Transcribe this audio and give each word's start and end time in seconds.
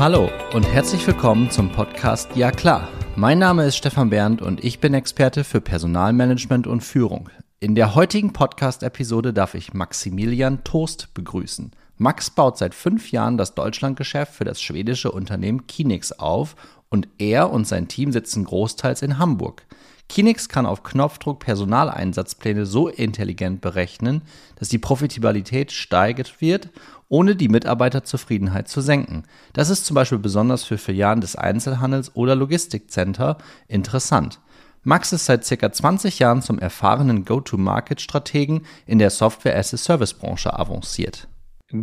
Hallo 0.00 0.30
und 0.54 0.62
herzlich 0.62 1.06
willkommen 1.06 1.50
zum 1.50 1.70
Podcast 1.70 2.34
Ja 2.34 2.52
klar. 2.52 2.88
Mein 3.16 3.38
Name 3.38 3.66
ist 3.66 3.76
Stefan 3.76 4.08
Berndt 4.08 4.40
und 4.40 4.64
ich 4.64 4.80
bin 4.80 4.94
Experte 4.94 5.44
für 5.44 5.60
Personalmanagement 5.60 6.66
und 6.66 6.80
Führung. 6.80 7.28
In 7.58 7.74
der 7.74 7.94
heutigen 7.94 8.32
Podcast-Episode 8.32 9.34
darf 9.34 9.54
ich 9.54 9.74
Maximilian 9.74 10.64
Toast 10.64 11.12
begrüßen. 11.12 11.72
Max 11.98 12.30
baut 12.30 12.56
seit 12.56 12.74
fünf 12.74 13.12
Jahren 13.12 13.36
das 13.36 13.54
Deutschlandgeschäft 13.54 14.32
für 14.32 14.44
das 14.44 14.62
schwedische 14.62 15.12
Unternehmen 15.12 15.66
Kinix 15.66 16.12
auf 16.12 16.56
und 16.88 17.06
er 17.18 17.50
und 17.50 17.68
sein 17.68 17.86
Team 17.86 18.10
sitzen 18.10 18.44
großteils 18.44 19.02
in 19.02 19.18
Hamburg. 19.18 19.66
Kinix 20.08 20.48
kann 20.48 20.66
auf 20.66 20.82
Knopfdruck 20.82 21.40
Personaleinsatzpläne 21.40 22.64
so 22.66 22.88
intelligent 22.88 23.60
berechnen, 23.60 24.22
dass 24.56 24.70
die 24.70 24.78
Profitabilität 24.78 25.70
steigert 25.70 26.40
wird, 26.40 26.70
ohne 27.10 27.36
die 27.36 27.48
Mitarbeiterzufriedenheit 27.48 28.68
zu 28.68 28.80
senken. 28.80 29.24
Das 29.52 29.68
ist 29.68 29.84
zum 29.84 29.94
Beispiel 29.94 30.18
besonders 30.18 30.64
für 30.64 30.78
Filialen 30.78 31.20
des 31.20 31.36
Einzelhandels 31.36 32.16
oder 32.16 32.34
Logistikcenter 32.34 33.36
interessant. 33.68 34.40
Max 34.82 35.12
ist 35.12 35.26
seit 35.26 35.46
ca. 35.46 35.70
20 35.70 36.18
Jahren 36.20 36.40
zum 36.40 36.58
erfahrenen 36.58 37.26
Go-to-Market-Strategen 37.26 38.62
in 38.86 38.98
der 38.98 39.10
Software-as-a-Service-Branche 39.10 40.58
avanciert. 40.58 41.28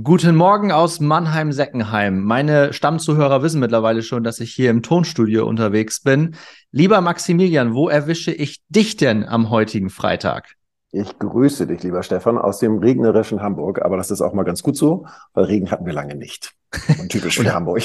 Guten 0.04 0.36
Morgen 0.36 0.72
aus 0.72 1.00
Mannheim-Seckenheim. 1.00 2.24
Meine 2.24 2.74
Stammzuhörer 2.74 3.44
wissen 3.44 3.60
mittlerweile 3.60 4.02
schon, 4.02 4.24
dass 4.24 4.40
ich 4.40 4.52
hier 4.54 4.72
im 4.72 4.82
Tonstudio 4.82 5.46
unterwegs 5.48 6.02
bin. 6.02 6.36
Lieber 6.72 7.00
Maximilian, 7.02 7.74
wo 7.74 7.88
erwische 7.88 8.32
ich 8.32 8.62
dich 8.68 8.98
denn 8.98 9.24
am 9.24 9.50
heutigen 9.50 9.90
Freitag? 9.90 10.57
Ich 11.00 11.20
grüße 11.20 11.68
dich, 11.68 11.84
lieber 11.84 12.02
Stefan, 12.02 12.38
aus 12.38 12.60
dem 12.60 12.80
regnerischen 12.80 13.42
Hamburg. 13.42 13.84
Aber 13.84 13.98
das 13.98 14.10
ist 14.10 14.22
auch 14.22 14.34
mal 14.34 14.44
ganz 14.44 14.64
gut 14.64 14.76
so, 14.76 15.06
weil 15.34 15.46
Regen 15.46 15.70
hatten 15.70 15.86
wir 15.86 15.94
lange 15.94 16.16
nicht. 16.16 16.54
Und 17.00 17.10
typisch 17.10 17.38
für 17.38 17.54
Hamburg. 17.54 17.82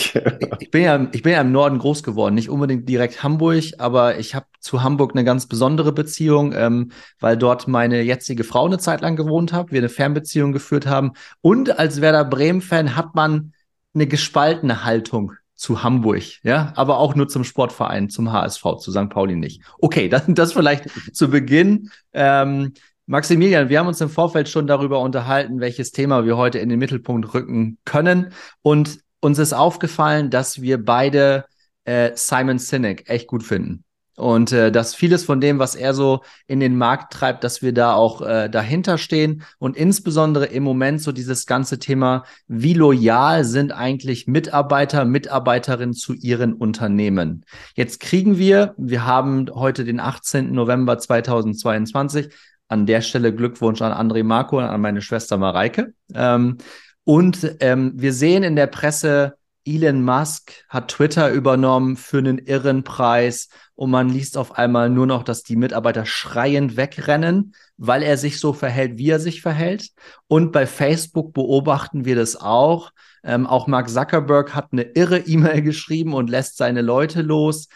ich, 0.60 0.70
bin 0.70 0.82
ja, 0.82 1.08
ich 1.12 1.22
bin 1.22 1.32
ja 1.32 1.40
im 1.40 1.52
Norden 1.52 1.78
groß 1.78 2.02
geworden, 2.02 2.34
nicht 2.34 2.50
unbedingt 2.50 2.88
direkt 2.88 3.22
Hamburg, 3.22 3.64
aber 3.78 4.18
ich 4.18 4.34
habe 4.34 4.46
zu 4.60 4.82
Hamburg 4.82 5.12
eine 5.12 5.24
ganz 5.24 5.46
besondere 5.46 5.92
Beziehung, 5.92 6.52
ähm, 6.52 6.90
weil 7.20 7.36
dort 7.36 7.68
meine 7.68 8.02
jetzige 8.02 8.44
Frau 8.44 8.66
eine 8.66 8.78
Zeit 8.78 9.00
lang 9.02 9.14
gewohnt 9.14 9.52
hat, 9.52 9.70
wir 9.70 9.78
eine 9.78 9.88
Fernbeziehung 9.88 10.52
geführt 10.52 10.86
haben. 10.86 11.12
Und 11.42 11.78
als 11.78 12.00
Werder 12.00 12.24
Bremen-Fan 12.24 12.96
hat 12.96 13.14
man 13.14 13.52
eine 13.94 14.06
gespaltene 14.06 14.84
Haltung 14.84 15.32
zu 15.54 15.84
Hamburg, 15.84 16.22
ja, 16.42 16.72
aber 16.74 16.98
auch 16.98 17.14
nur 17.14 17.28
zum 17.28 17.44
Sportverein, 17.44 18.10
zum 18.10 18.32
HSV, 18.32 18.78
zu 18.80 18.90
St. 18.90 19.10
Pauli 19.10 19.36
nicht. 19.36 19.62
Okay, 19.78 20.08
das, 20.08 20.24
das 20.26 20.52
vielleicht 20.54 20.90
zu 21.14 21.28
Beginn. 21.28 21.90
Ähm, 22.12 22.72
Maximilian, 23.06 23.68
wir 23.68 23.78
haben 23.78 23.88
uns 23.88 24.00
im 24.00 24.08
Vorfeld 24.08 24.48
schon 24.48 24.66
darüber 24.66 25.00
unterhalten, 25.00 25.60
welches 25.60 25.90
Thema 25.90 26.24
wir 26.24 26.36
heute 26.36 26.58
in 26.58 26.68
den 26.68 26.78
Mittelpunkt 26.78 27.34
rücken 27.34 27.78
können. 27.84 28.32
Und 28.62 29.00
uns 29.20 29.38
ist 29.38 29.52
aufgefallen, 29.52 30.30
dass 30.30 30.62
wir 30.62 30.84
beide 30.84 31.44
äh, 31.84 32.12
Simon 32.14 32.58
Sinek 32.58 33.08
echt 33.08 33.26
gut 33.26 33.42
finden. 33.42 33.84
Und 34.14 34.52
äh, 34.52 34.70
dass 34.70 34.94
vieles 34.94 35.24
von 35.24 35.40
dem, 35.40 35.58
was 35.58 35.74
er 35.74 35.94
so 35.94 36.20
in 36.46 36.60
den 36.60 36.76
Markt 36.76 37.14
treibt, 37.14 37.42
dass 37.44 37.62
wir 37.62 37.72
da 37.72 37.94
auch 37.94 38.20
äh, 38.20 38.48
dahinter 38.48 38.98
stehen. 38.98 39.42
Und 39.58 39.76
insbesondere 39.76 40.46
im 40.46 40.62
Moment 40.62 41.00
so 41.00 41.12
dieses 41.12 41.46
ganze 41.46 41.78
Thema, 41.78 42.24
wie 42.46 42.74
loyal 42.74 43.44
sind 43.44 43.72
eigentlich 43.72 44.26
Mitarbeiter, 44.26 45.06
Mitarbeiterinnen 45.06 45.94
zu 45.94 46.12
ihren 46.12 46.52
Unternehmen. 46.52 47.44
Jetzt 47.74 48.00
kriegen 48.00 48.38
wir, 48.38 48.74
wir 48.76 49.06
haben 49.06 49.46
heute 49.52 49.84
den 49.84 49.98
18. 49.98 50.52
November 50.52 50.98
2022, 50.98 52.28
an 52.72 52.86
der 52.86 53.02
Stelle 53.02 53.34
Glückwunsch 53.34 53.82
an 53.82 53.92
André 53.92 54.24
Marco 54.24 54.58
und 54.58 54.64
an 54.64 54.80
meine 54.80 55.02
Schwester 55.02 55.36
Mareike. 55.36 55.92
Ähm, 56.14 56.56
und 57.04 57.56
ähm, 57.60 57.92
wir 57.94 58.12
sehen 58.12 58.42
in 58.42 58.56
der 58.56 58.66
Presse, 58.66 59.36
Elon 59.64 60.02
Musk 60.02 60.52
hat 60.68 60.88
Twitter 60.88 61.30
übernommen 61.30 61.96
für 61.96 62.18
einen 62.18 62.38
irren 62.38 62.82
Preis 62.82 63.48
und 63.74 63.90
man 63.90 64.08
liest 64.08 64.36
auf 64.36 64.58
einmal 64.58 64.90
nur 64.90 65.06
noch, 65.06 65.22
dass 65.22 65.42
die 65.42 65.54
Mitarbeiter 65.54 66.04
schreiend 66.04 66.76
wegrennen, 66.76 67.54
weil 67.76 68.02
er 68.02 68.16
sich 68.16 68.40
so 68.40 68.52
verhält, 68.52 68.98
wie 68.98 69.10
er 69.10 69.20
sich 69.20 69.42
verhält. 69.42 69.90
Und 70.26 70.50
bei 70.50 70.66
Facebook 70.66 71.32
beobachten 71.32 72.04
wir 72.04 72.16
das 72.16 72.36
auch. 72.36 72.90
Ähm, 73.22 73.46
auch 73.46 73.66
Mark 73.66 73.88
Zuckerberg 73.88 74.54
hat 74.54 74.68
eine 74.72 74.82
irre 74.82 75.18
E-Mail 75.18 75.62
geschrieben 75.70 76.14
und 76.14 76.30
lässt 76.30 76.56
seine 76.56 76.82
Leute 76.82 77.22
los. 77.22 77.68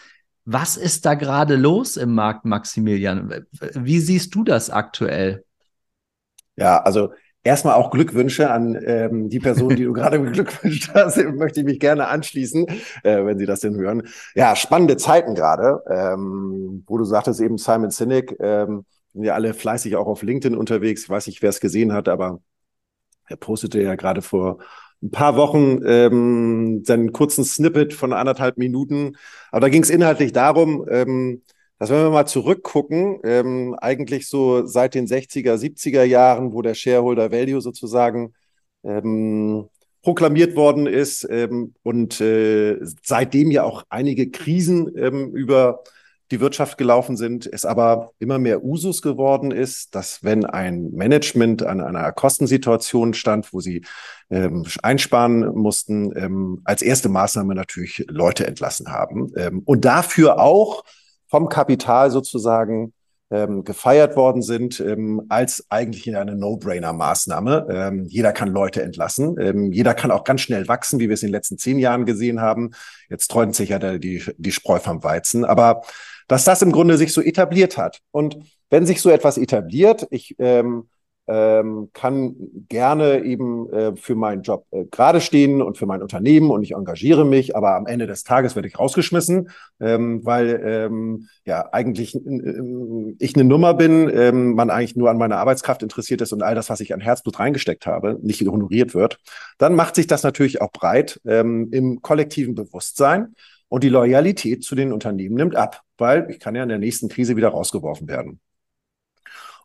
Was 0.49 0.77
ist 0.77 1.05
da 1.05 1.13
gerade 1.13 1.57
los 1.57 1.97
im 1.97 2.15
Markt, 2.15 2.45
Maximilian? 2.45 3.45
Wie 3.73 3.99
siehst 3.99 4.33
du 4.33 4.45
das 4.45 4.69
aktuell? 4.69 5.43
Ja, 6.55 6.81
also 6.83 7.11
erstmal 7.43 7.73
auch 7.73 7.91
Glückwünsche 7.91 8.49
an 8.49 8.81
ähm, 8.85 9.27
die 9.27 9.41
Person, 9.41 9.75
die 9.75 9.83
du 9.83 9.91
gerade 9.93 10.19
beglückwünscht 10.19 10.91
hast. 10.93 11.17
Möchte 11.17 11.59
ich 11.59 11.65
mich 11.65 11.81
gerne 11.81 12.07
anschließen, 12.07 12.65
äh, 13.03 13.25
wenn 13.25 13.37
Sie 13.37 13.45
das 13.45 13.59
denn 13.59 13.75
hören. 13.75 14.07
Ja, 14.35 14.55
spannende 14.55 14.95
Zeiten 14.95 15.35
gerade, 15.35 15.83
ähm, 15.89 16.85
wo 16.87 16.97
du 16.97 17.03
sagtest 17.03 17.41
eben 17.41 17.57
Simon 17.57 17.91
Sinek, 17.91 18.37
ähm, 18.39 18.85
sind 19.11 19.25
ja 19.25 19.33
alle 19.33 19.53
fleißig 19.53 19.97
auch 19.97 20.07
auf 20.07 20.23
LinkedIn 20.23 20.57
unterwegs. 20.57 21.03
Ich 21.03 21.09
weiß 21.09 21.27
nicht, 21.27 21.41
wer 21.41 21.49
es 21.49 21.59
gesehen 21.59 21.91
hat, 21.91 22.07
aber 22.07 22.39
er 23.27 23.35
postete 23.35 23.81
ja 23.81 23.95
gerade 23.95 24.21
vor 24.21 24.59
ein 25.03 25.11
paar 25.11 25.35
Wochen 25.37 25.81
ähm, 25.85 26.83
seinen 26.85 27.11
kurzen 27.11 27.43
Snippet 27.43 27.93
von 27.93 28.13
anderthalb 28.13 28.57
Minuten. 28.57 29.15
Aber 29.51 29.61
da 29.61 29.69
ging 29.69 29.83
es 29.83 29.89
inhaltlich 29.89 30.33
darum, 30.33 30.85
ähm, 30.89 31.43
dass 31.79 31.89
wenn 31.89 32.03
wir 32.03 32.09
mal 32.09 32.25
zurückgucken, 32.25 33.19
ähm, 33.23 33.75
eigentlich 33.79 34.27
so 34.27 34.65
seit 34.65 34.95
den 34.95 35.07
60er, 35.07 35.55
70er 35.55 36.03
Jahren, 36.03 36.53
wo 36.53 36.61
der 36.61 36.73
Shareholder 36.73 37.31
Value 37.31 37.61
sozusagen 37.61 38.33
ähm, 38.83 39.69
proklamiert 40.01 40.55
worden 40.55 40.87
ist 40.87 41.27
ähm, 41.29 41.73
und 41.83 42.21
äh, 42.21 42.77
seitdem 43.03 43.51
ja 43.51 43.63
auch 43.63 43.83
einige 43.89 44.31
Krisen 44.31 44.91
ähm, 44.97 45.35
über 45.35 45.83
die 46.31 46.39
Wirtschaft 46.39 46.77
gelaufen 46.77 47.15
sind, 47.15 47.47
es 47.51 47.65
aber 47.65 48.11
immer 48.19 48.39
mehr 48.39 48.63
Usus 48.63 49.01
geworden 49.01 49.51
ist, 49.51 49.95
dass 49.95 50.23
wenn 50.23 50.45
ein 50.45 50.91
Management 50.91 51.63
an 51.63 51.81
einer 51.81 52.11
Kostensituation 52.11 53.13
stand, 53.13 53.53
wo 53.53 53.59
sie 53.61 53.85
ähm, 54.29 54.65
einsparen 54.83 55.55
mussten, 55.55 56.15
ähm, 56.17 56.61
als 56.65 56.81
erste 56.81 57.09
Maßnahme 57.09 57.55
natürlich 57.55 58.05
Leute 58.09 58.45
entlassen 58.45 58.91
haben. 58.91 59.31
Ähm, 59.37 59.61
und 59.65 59.85
dafür 59.85 60.39
auch 60.39 60.83
vom 61.27 61.49
Kapital 61.49 62.11
sozusagen 62.11 62.93
ähm, 63.29 63.63
gefeiert 63.63 64.15
worden 64.15 64.41
sind 64.41 64.79
ähm, 64.79 65.23
als 65.29 65.65
eigentlich 65.69 66.15
eine 66.15 66.35
No-Brainer-Maßnahme. 66.35 67.67
Ähm, 67.69 68.05
jeder 68.05 68.31
kann 68.31 68.49
Leute 68.49 68.81
entlassen. 68.81 69.35
Ähm, 69.39 69.71
jeder 69.71 69.93
kann 69.93 70.11
auch 70.11 70.23
ganz 70.23 70.41
schnell 70.41 70.67
wachsen, 70.67 70.99
wie 70.99 71.09
wir 71.09 71.13
es 71.13 71.23
in 71.23 71.27
den 71.27 71.33
letzten 71.33 71.57
zehn 71.57 71.79
Jahren 71.79 72.05
gesehen 72.05 72.41
haben. 72.41 72.71
Jetzt 73.09 73.29
träumt 73.29 73.55
sich 73.55 73.69
ja 73.69 73.79
die, 73.79 74.23
die 74.37 74.51
Spreu 74.51 74.79
vom 74.79 75.03
Weizen. 75.03 75.45
Aber 75.45 75.81
dass 76.27 76.43
das 76.43 76.61
im 76.61 76.71
Grunde 76.71 76.97
sich 76.97 77.13
so 77.13 77.21
etabliert 77.21 77.77
hat. 77.77 77.99
Und 78.11 78.37
wenn 78.69 78.85
sich 78.85 79.01
so 79.01 79.09
etwas 79.09 79.37
etabliert, 79.37 80.07
ich 80.09 80.35
ähm, 80.39 80.89
ähm, 81.27 81.89
kann 81.93 82.35
gerne 82.69 83.23
eben 83.23 83.69
äh, 83.71 83.95
für 83.95 84.15
meinen 84.15 84.43
Job 84.43 84.65
äh, 84.71 84.85
gerade 84.85 85.19
stehen 85.19 85.61
und 85.61 85.77
für 85.77 85.85
mein 85.85 86.01
Unternehmen 86.01 86.51
und 86.51 86.63
ich 86.63 86.71
engagiere 86.71 87.25
mich, 87.25 87.55
aber 87.55 87.75
am 87.75 87.85
Ende 87.85 88.07
des 88.07 88.23
Tages 88.23 88.55
werde 88.55 88.69
ich 88.69 88.79
rausgeschmissen, 88.79 89.49
ähm, 89.81 90.25
weil 90.25 90.61
ähm, 90.65 91.27
ja 91.45 91.67
eigentlich 91.73 92.15
äh, 92.15 93.15
ich 93.19 93.35
eine 93.35 93.43
Nummer 93.43 93.73
bin, 93.73 94.09
ähm, 94.13 94.53
man 94.53 94.69
eigentlich 94.69 94.95
nur 94.95 95.09
an 95.09 95.17
meiner 95.17 95.37
Arbeitskraft 95.37 95.83
interessiert 95.83 96.21
ist 96.21 96.31
und 96.31 96.43
all 96.43 96.55
das, 96.55 96.69
was 96.69 96.79
ich 96.79 96.93
an 96.93 97.01
Herzblut 97.01 97.39
reingesteckt 97.39 97.85
habe, 97.85 98.17
nicht 98.21 98.41
honoriert 98.47 98.95
wird, 98.95 99.19
dann 99.57 99.75
macht 99.75 99.95
sich 99.95 100.07
das 100.07 100.23
natürlich 100.23 100.61
auch 100.61 100.71
breit 100.71 101.19
ähm, 101.25 101.69
im 101.71 102.01
kollektiven 102.01 102.55
Bewusstsein 102.55 103.35
und 103.67 103.83
die 103.83 103.89
Loyalität 103.89 104.63
zu 104.63 104.75
den 104.75 104.93
Unternehmen 104.93 105.35
nimmt 105.35 105.55
ab, 105.57 105.81
weil 105.97 106.27
ich 106.29 106.39
kann 106.39 106.55
ja 106.55 106.63
in 106.63 106.69
der 106.69 106.79
nächsten 106.79 107.09
Krise 107.09 107.35
wieder 107.35 107.49
rausgeworfen 107.49 108.07
werden. 108.07 108.39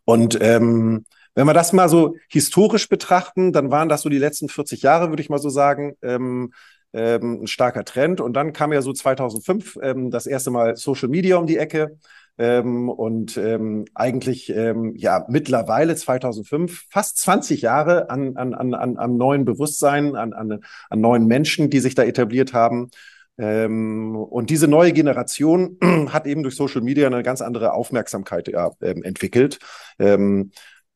Und 0.04 0.38
ähm, 0.40 1.04
wenn 1.34 1.46
wir 1.46 1.54
das 1.54 1.72
mal 1.72 1.88
so 1.88 2.16
historisch 2.28 2.88
betrachten, 2.88 3.52
dann 3.52 3.70
waren 3.70 3.88
das 3.88 4.02
so 4.02 4.08
die 4.08 4.18
letzten 4.18 4.48
40 4.48 4.82
Jahre, 4.82 5.08
würde 5.10 5.22
ich 5.22 5.30
mal 5.30 5.38
so 5.38 5.48
sagen, 5.48 5.94
ähm, 6.02 6.52
ähm, 6.92 7.42
ein 7.42 7.46
starker 7.46 7.84
Trend. 7.84 8.20
Und 8.20 8.34
dann 8.34 8.52
kam 8.52 8.72
ja 8.72 8.82
so 8.82 8.92
2005 8.92 9.78
ähm, 9.82 10.10
das 10.10 10.26
erste 10.26 10.50
Mal 10.50 10.76
Social 10.76 11.08
Media 11.08 11.36
um 11.36 11.46
die 11.46 11.58
Ecke. 11.58 11.98
Ähm, 12.38 12.88
und 12.88 13.36
ähm, 13.36 13.84
eigentlich 13.94 14.48
ähm, 14.50 14.94
ja 14.96 15.26
mittlerweile 15.28 15.94
2005 15.94 16.86
fast 16.90 17.18
20 17.18 17.60
Jahre 17.60 18.08
an, 18.08 18.36
an, 18.36 18.54
an, 18.54 18.74
an, 18.74 18.96
an 18.96 19.16
neuen 19.16 19.44
Bewusstsein, 19.44 20.16
an, 20.16 20.32
an, 20.32 20.60
an 20.88 21.00
neuen 21.00 21.26
Menschen, 21.26 21.68
die 21.68 21.80
sich 21.80 21.94
da 21.94 22.04
etabliert 22.04 22.54
haben. 22.54 22.90
Ähm, 23.38 24.16
und 24.16 24.50
diese 24.50 24.68
neue 24.68 24.92
Generation 24.92 25.78
hat 26.08 26.26
eben 26.26 26.42
durch 26.42 26.56
Social 26.56 26.80
Media 26.80 27.06
eine 27.06 27.22
ganz 27.22 27.42
andere 27.42 27.72
Aufmerksamkeit 27.72 28.48
ja, 28.48 28.70
ähm, 28.80 29.02
entwickelt. 29.02 29.58
Ähm, 29.98 30.52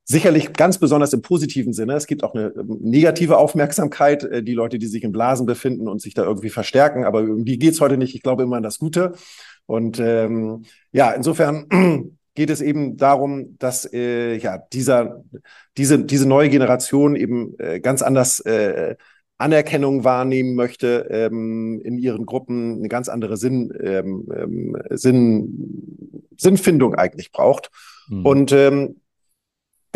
sicherlich 0.08 0.52
ganz 0.52 0.78
besonders 0.78 1.12
im 1.12 1.20
positiven 1.20 1.72
Sinne. 1.72 1.94
Es 1.94 2.06
gibt 2.06 2.22
auch 2.22 2.34
eine 2.34 2.52
ähm, 2.56 2.78
negative 2.80 3.36
Aufmerksamkeit, 3.36 4.22
äh, 4.24 4.42
die 4.42 4.54
Leute, 4.54 4.78
die 4.78 4.86
sich 4.86 5.02
in 5.02 5.12
Blasen 5.12 5.46
befinden 5.46 5.88
und 5.88 6.00
sich 6.00 6.14
da 6.14 6.22
irgendwie 6.22 6.48
verstärken. 6.48 7.04
Aber 7.04 7.20
um 7.20 7.44
die 7.44 7.58
geht's 7.58 7.80
heute 7.80 7.98
nicht. 7.98 8.14
Ich 8.14 8.22
glaube 8.22 8.44
immer 8.44 8.56
an 8.56 8.62
das 8.62 8.78
Gute. 8.78 9.12
Und 9.66 9.98
ähm, 9.98 10.64
ja, 10.92 11.10
insofern 11.10 11.66
geht 12.34 12.50
es 12.50 12.60
eben 12.60 12.96
darum, 12.96 13.58
dass 13.58 13.92
äh, 13.92 14.36
ja 14.36 14.58
dieser 14.72 15.24
diese 15.76 16.04
diese 16.04 16.28
neue 16.28 16.50
Generation 16.50 17.16
eben 17.16 17.58
äh, 17.58 17.80
ganz 17.80 18.00
anders 18.00 18.38
äh, 18.40 18.94
Anerkennung 19.38 20.04
wahrnehmen 20.04 20.54
möchte 20.54 21.08
ähm, 21.10 21.80
in 21.82 21.98
ihren 21.98 22.26
Gruppen, 22.26 22.78
eine 22.78 22.88
ganz 22.88 23.08
andere 23.08 23.36
Sinn, 23.36 23.72
ähm, 23.82 24.28
ähm 24.34 24.76
Sinn, 24.90 26.22
Sinnfindung 26.38 26.94
eigentlich 26.94 27.32
braucht. 27.32 27.70
Mhm. 28.08 28.24
Und 28.24 28.52
ähm, 28.52 29.00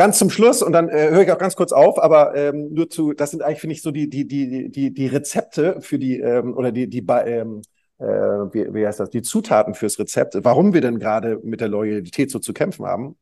ganz 0.01 0.17
zum 0.17 0.31
Schluss, 0.31 0.63
und 0.63 0.73
dann 0.73 0.89
äh, 0.89 1.11
höre 1.11 1.21
ich 1.21 1.31
auch 1.31 1.37
ganz 1.37 1.57
kurz 1.57 1.73
auf, 1.73 2.03
aber 2.03 2.35
ähm, 2.35 2.73
nur 2.73 2.89
zu, 2.89 3.13
das 3.13 3.33
sind 3.33 3.43
eigentlich, 3.43 3.61
finde 3.61 3.75
ich, 3.75 3.83
so 3.83 3.91
die, 3.91 4.09
die, 4.09 4.27
die, 4.27 4.71
die, 4.71 4.95
die 4.95 5.07
Rezepte 5.07 5.83
für 5.83 5.99
die, 5.99 6.19
ähm, 6.19 6.57
oder 6.57 6.73
die, 6.73 6.89
die, 6.89 7.05
ähm, 7.27 7.61
äh, 7.99 8.07
wie, 8.07 8.73
wie 8.73 8.87
heißt 8.87 8.99
das, 8.99 9.11
die 9.11 9.21
Zutaten 9.21 9.75
fürs 9.75 9.99
Rezept, 9.99 10.39
warum 10.43 10.73
wir 10.73 10.81
denn 10.81 10.99
gerade 11.01 11.39
mit 11.43 11.61
der 11.61 11.69
Loyalität 11.69 12.31
so 12.31 12.39
zu 12.39 12.55
kämpfen 12.55 12.87
haben. 12.87 13.19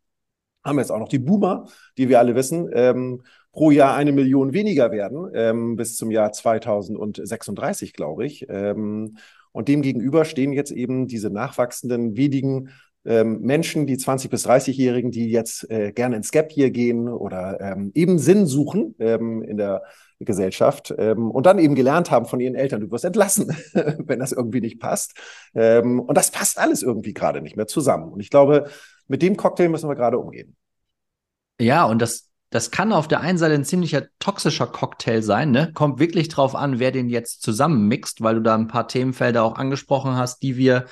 Haben 0.62 0.76
wir 0.76 0.82
jetzt 0.82 0.92
auch 0.92 1.00
noch 1.00 1.08
die 1.08 1.18
Boomer, 1.18 1.66
die 1.96 2.08
wir 2.08 2.20
alle 2.20 2.36
wissen, 2.36 2.70
ähm, 2.72 3.24
pro 3.50 3.72
Jahr 3.72 3.96
eine 3.96 4.12
Million 4.12 4.52
weniger 4.52 4.92
werden, 4.92 5.32
ähm, 5.34 5.74
bis 5.74 5.96
zum 5.96 6.12
Jahr 6.12 6.30
2036, 6.30 7.92
glaube 7.92 8.24
ich. 8.24 8.46
Ähm, 8.48 9.16
und 9.50 9.66
dem 9.66 9.82
gegenüber 9.82 10.24
stehen 10.24 10.52
jetzt 10.52 10.70
eben 10.70 11.08
diese 11.08 11.30
nachwachsenden 11.30 12.16
wenigen 12.16 12.68
ähm, 13.08 13.40
Menschen, 13.40 13.86
die 13.86 13.96
20- 13.96 14.28
bis 14.28 14.46
30-Jährigen, 14.46 15.10
die 15.10 15.30
jetzt 15.30 15.68
äh, 15.70 15.92
gerne 15.92 16.16
ins 16.16 16.30
Gap 16.30 16.52
hier 16.52 16.70
gehen 16.70 17.08
oder 17.08 17.58
ähm, 17.60 17.90
eben 17.94 18.18
Sinn 18.18 18.44
suchen 18.46 18.94
ähm, 18.98 19.42
in 19.42 19.56
der 19.56 19.82
Gesellschaft 20.20 20.94
ähm, 20.98 21.30
und 21.30 21.46
dann 21.46 21.58
eben 21.58 21.74
gelernt 21.74 22.10
haben 22.10 22.26
von 22.26 22.38
ihren 22.38 22.54
Eltern, 22.54 22.82
du 22.82 22.90
wirst 22.90 23.06
entlassen, 23.06 23.56
wenn 23.72 24.18
das 24.18 24.32
irgendwie 24.32 24.60
nicht 24.60 24.78
passt. 24.78 25.14
Ähm, 25.54 26.00
und 26.00 26.18
das 26.18 26.30
passt 26.30 26.58
alles 26.58 26.82
irgendwie 26.82 27.14
gerade 27.14 27.40
nicht 27.40 27.56
mehr 27.56 27.66
zusammen. 27.66 28.12
Und 28.12 28.20
ich 28.20 28.28
glaube, 28.28 28.68
mit 29.06 29.22
dem 29.22 29.38
Cocktail 29.38 29.70
müssen 29.70 29.88
wir 29.88 29.96
gerade 29.96 30.18
umgehen. 30.18 30.54
Ja, 31.58 31.86
und 31.86 32.02
das, 32.02 32.28
das 32.50 32.70
kann 32.70 32.92
auf 32.92 33.08
der 33.08 33.20
einen 33.20 33.38
Seite 33.38 33.54
ein 33.54 33.64
ziemlicher 33.64 34.02
toxischer 34.18 34.66
Cocktail 34.66 35.22
sein, 35.22 35.50
ne? 35.50 35.72
Kommt 35.72 35.98
wirklich 35.98 36.28
drauf 36.28 36.54
an, 36.54 36.78
wer 36.78 36.92
den 36.92 37.08
jetzt 37.08 37.40
zusammenmixt, 37.40 38.22
weil 38.22 38.34
du 38.34 38.42
da 38.42 38.54
ein 38.54 38.68
paar 38.68 38.86
Themenfelder 38.86 39.44
auch 39.44 39.56
angesprochen 39.56 40.16
hast, 40.16 40.42
die 40.42 40.58
wir 40.58 40.84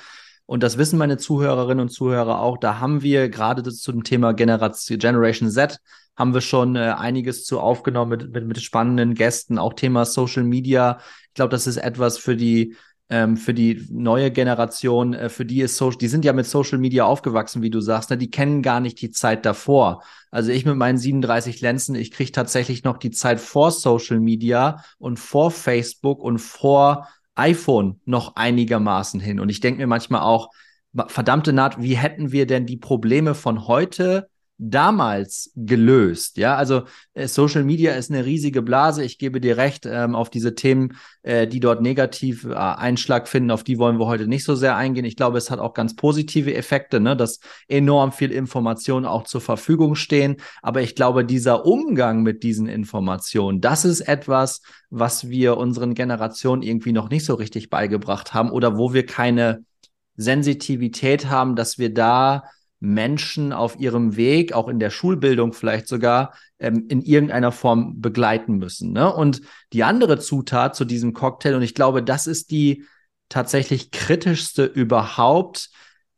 und 0.47 0.63
das 0.63 0.77
wissen 0.77 0.97
meine 0.97 1.17
Zuhörerinnen 1.17 1.81
und 1.81 1.89
Zuhörer 1.89 2.39
auch, 2.39 2.57
da 2.57 2.79
haben 2.79 3.03
wir 3.03 3.29
gerade 3.29 3.61
zu 3.63 3.91
dem 3.91 4.03
Thema 4.03 4.31
Generation, 4.31 4.97
Generation 4.97 5.51
Z, 5.51 5.79
haben 6.15 6.33
wir 6.33 6.41
schon 6.41 6.75
äh, 6.77 6.95
einiges 6.97 7.43
zu 7.43 7.59
aufgenommen 7.59 8.09
mit, 8.09 8.33
mit, 8.33 8.47
mit 8.47 8.61
spannenden 8.61 9.13
Gästen, 9.13 9.59
auch 9.59 9.73
Thema 9.73 10.05
Social 10.05 10.43
Media. 10.43 10.99
Ich 11.27 11.33
glaube, 11.35 11.51
das 11.51 11.67
ist 11.67 11.77
etwas 11.77 12.17
für 12.17 12.37
die, 12.37 12.77
ähm, 13.09 13.35
für 13.35 13.53
die 13.53 13.85
neue 13.91 14.31
Generation, 14.31 15.13
äh, 15.13 15.27
für 15.27 15.45
die 15.45 15.59
ist 15.61 15.75
Social, 15.75 15.97
die 15.97 16.07
sind 16.07 16.23
ja 16.23 16.31
mit 16.31 16.45
Social 16.45 16.77
Media 16.77 17.03
aufgewachsen, 17.03 17.61
wie 17.61 17.69
du 17.69 17.81
sagst, 17.81 18.09
ne? 18.09 18.17
die 18.17 18.31
kennen 18.31 18.61
gar 18.61 18.79
nicht 18.79 19.01
die 19.01 19.11
Zeit 19.11 19.45
davor. 19.45 20.01
Also 20.31 20.51
ich 20.51 20.65
mit 20.65 20.77
meinen 20.77 20.97
37 20.97 21.59
Lenzen, 21.59 21.93
ich 21.95 22.11
kriege 22.11 22.31
tatsächlich 22.31 22.85
noch 22.85 22.97
die 22.97 23.11
Zeit 23.11 23.41
vor 23.41 23.71
Social 23.71 24.21
Media 24.21 24.81
und 24.97 25.19
vor 25.19 25.51
Facebook 25.51 26.23
und 26.23 26.39
vor 26.39 27.09
iPhone 27.37 28.01
noch 28.05 28.35
einigermaßen 28.35 29.19
hin. 29.19 29.39
Und 29.39 29.49
ich 29.49 29.59
denke 29.59 29.79
mir 29.79 29.87
manchmal 29.87 30.21
auch, 30.21 30.49
verdammte 31.07 31.53
Naht, 31.53 31.81
wie 31.81 31.97
hätten 31.97 32.31
wir 32.31 32.47
denn 32.47 32.65
die 32.65 32.77
Probleme 32.77 33.35
von 33.35 33.67
heute 33.67 34.29
damals 34.57 35.51
gelöst? 35.55 36.37
Ja, 36.37 36.55
also 36.55 36.83
äh, 37.13 37.27
Social 37.27 37.63
Media 37.63 37.93
ist 37.93 38.11
eine 38.11 38.25
riesige 38.25 38.61
Blase. 38.61 39.03
Ich 39.03 39.19
gebe 39.19 39.39
dir 39.39 39.57
recht, 39.57 39.85
ähm, 39.85 40.15
auf 40.15 40.29
diese 40.29 40.55
Themen, 40.55 40.97
äh, 41.21 41.47
die 41.47 41.59
dort 41.59 41.81
negativ 41.81 42.45
äh, 42.45 42.53
Einschlag 42.53 43.27
finden, 43.27 43.51
auf 43.51 43.63
die 43.63 43.77
wollen 43.77 43.99
wir 43.99 44.07
heute 44.07 44.27
nicht 44.27 44.43
so 44.43 44.55
sehr 44.55 44.75
eingehen. 44.75 45.05
Ich 45.05 45.15
glaube, 45.15 45.37
es 45.37 45.51
hat 45.51 45.59
auch 45.59 45.73
ganz 45.73 45.95
positive 45.95 46.53
Effekte, 46.55 46.99
ne, 46.99 47.15
dass 47.15 47.39
enorm 47.67 48.11
viel 48.11 48.31
Informationen 48.31 49.05
auch 49.05 49.23
zur 49.23 49.41
Verfügung 49.41 49.95
stehen. 49.95 50.37
Aber 50.61 50.81
ich 50.81 50.95
glaube, 50.95 51.23
dieser 51.23 51.65
Umgang 51.65 52.23
mit 52.23 52.43
diesen 52.43 52.67
Informationen, 52.67 53.61
das 53.61 53.85
ist 53.85 54.01
etwas, 54.01 54.61
was 54.89 55.29
wir 55.29 55.57
unseren 55.57 55.93
Generationen 55.93 56.63
irgendwie 56.63 56.93
noch 56.93 57.09
nicht 57.09 57.25
so 57.25 57.35
richtig 57.35 57.69
beigebracht 57.69 58.33
haben 58.33 58.51
oder 58.51 58.77
wo 58.77 58.93
wir 58.93 59.05
keine 59.05 59.63
Sensitivität 60.15 61.29
haben, 61.29 61.55
dass 61.55 61.77
wir 61.77 61.93
da 61.93 62.43
Menschen 62.79 63.53
auf 63.53 63.79
ihrem 63.79 64.15
Weg, 64.15 64.53
auch 64.53 64.67
in 64.67 64.79
der 64.79 64.89
Schulbildung 64.89 65.53
vielleicht 65.53 65.87
sogar, 65.87 66.33
ähm, 66.59 66.85
in 66.89 67.01
irgendeiner 67.01 67.51
Form 67.51 68.01
begleiten 68.01 68.57
müssen. 68.57 68.91
Ne? 68.91 69.11
Und 69.11 69.41
die 69.73 69.83
andere 69.83 70.19
Zutat 70.19 70.75
zu 70.75 70.85
diesem 70.85 71.13
Cocktail, 71.13 71.55
und 71.55 71.63
ich 71.63 71.75
glaube, 71.75 72.03
das 72.03 72.27
ist 72.27 72.51
die 72.51 72.85
tatsächlich 73.29 73.91
kritischste 73.91 74.65
überhaupt, 74.65 75.69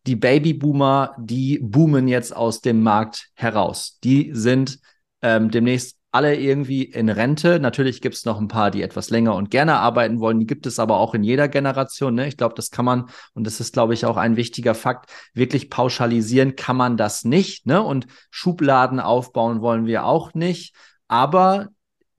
die 0.06 0.16
Babyboomer, 0.16 1.16
die 1.20 1.60
boomen 1.60 2.08
jetzt 2.08 2.36
aus 2.36 2.62
dem 2.62 2.82
Markt 2.82 3.30
heraus. 3.36 4.00
Die 4.04 4.32
sind 4.34 4.80
ähm, 5.22 5.52
demnächst 5.52 5.99
alle 6.12 6.36
irgendwie 6.36 6.84
in 6.84 7.10
Rente. 7.10 7.60
Natürlich 7.60 8.02
gibt 8.02 8.16
es 8.16 8.26
noch 8.26 8.40
ein 8.40 8.48
paar, 8.48 8.72
die 8.72 8.82
etwas 8.82 9.10
länger 9.10 9.36
und 9.36 9.52
gerne 9.52 9.76
arbeiten 9.76 10.20
wollen. 10.20 10.40
Die 10.40 10.48
gibt 10.48 10.66
es 10.66 10.80
aber 10.80 10.98
auch 10.98 11.14
in 11.14 11.24
jeder 11.24 11.48
Generation. 11.48 12.16
Ne? 12.16 12.28
Ich 12.28 12.38
glaube, 12.38 12.56
das 12.56 12.72
kann 12.72 12.86
man, 12.86 13.10
und 13.34 13.46
das 13.46 13.60
ist, 13.60 13.74
glaube 13.74 13.94
ich, 13.94 14.06
auch 14.06 14.18
ein 14.18 14.36
wichtiger 14.36 14.74
Fakt, 14.74 15.12
wirklich 15.34 15.70
pauschalisieren 15.70 16.56
kann 16.56 16.78
man 16.78 16.98
das 16.98 17.26
nicht. 17.26 17.68
Ne? 17.68 17.82
Und 17.82 18.08
Schubladen 18.32 19.00
aufbauen 19.00 19.62
wollen 19.62 19.86
wir 19.86 20.06
auch 20.06 20.34
nicht. 20.34 20.74
Aber 21.08 21.70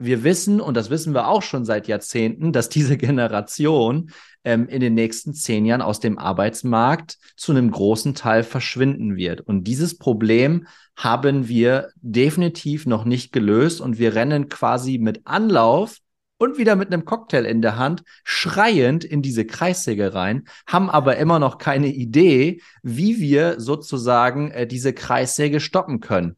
wir 0.00 0.24
wissen, 0.24 0.60
und 0.60 0.76
das 0.76 0.88
wissen 0.88 1.12
wir 1.14 1.28
auch 1.28 1.42
schon 1.42 1.64
seit 1.64 1.86
Jahrzehnten, 1.86 2.52
dass 2.52 2.70
diese 2.70 2.96
Generation 2.96 4.10
ähm, 4.44 4.66
in 4.66 4.80
den 4.80 4.94
nächsten 4.94 5.34
zehn 5.34 5.66
Jahren 5.66 5.82
aus 5.82 6.00
dem 6.00 6.18
Arbeitsmarkt 6.18 7.18
zu 7.36 7.52
einem 7.52 7.70
großen 7.70 8.14
Teil 8.14 8.42
verschwinden 8.42 9.16
wird. 9.16 9.42
Und 9.42 9.64
dieses 9.64 9.98
Problem 9.98 10.66
haben 10.96 11.48
wir 11.48 11.90
definitiv 11.96 12.86
noch 12.86 13.04
nicht 13.04 13.32
gelöst 13.32 13.80
und 13.82 13.98
wir 13.98 14.14
rennen 14.14 14.48
quasi 14.48 14.98
mit 14.98 15.26
Anlauf 15.26 15.98
und 16.38 16.56
wieder 16.56 16.74
mit 16.76 16.90
einem 16.90 17.04
Cocktail 17.04 17.44
in 17.44 17.60
der 17.60 17.76
Hand, 17.76 18.02
schreiend 18.24 19.04
in 19.04 19.20
diese 19.20 19.44
Kreissäge 19.44 20.14
rein, 20.14 20.44
haben 20.66 20.88
aber 20.88 21.18
immer 21.18 21.38
noch 21.38 21.58
keine 21.58 21.88
Idee, 21.88 22.62
wie 22.82 23.20
wir 23.20 23.60
sozusagen 23.60 24.50
äh, 24.50 24.66
diese 24.66 24.94
Kreissäge 24.94 25.60
stoppen 25.60 26.00
können. 26.00 26.36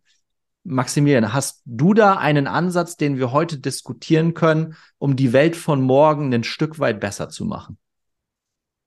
Maximilian, 0.64 1.32
hast 1.32 1.62
du 1.64 1.92
da 1.92 2.16
einen 2.16 2.46
Ansatz, 2.46 2.96
den 2.96 3.18
wir 3.18 3.32
heute 3.32 3.58
diskutieren 3.58 4.34
können, 4.34 4.76
um 4.98 5.16
die 5.16 5.32
Welt 5.32 5.56
von 5.56 5.80
morgen 5.82 6.32
ein 6.32 6.44
Stück 6.44 6.78
weit 6.78 7.00
besser 7.00 7.28
zu 7.28 7.44
machen? 7.44 7.78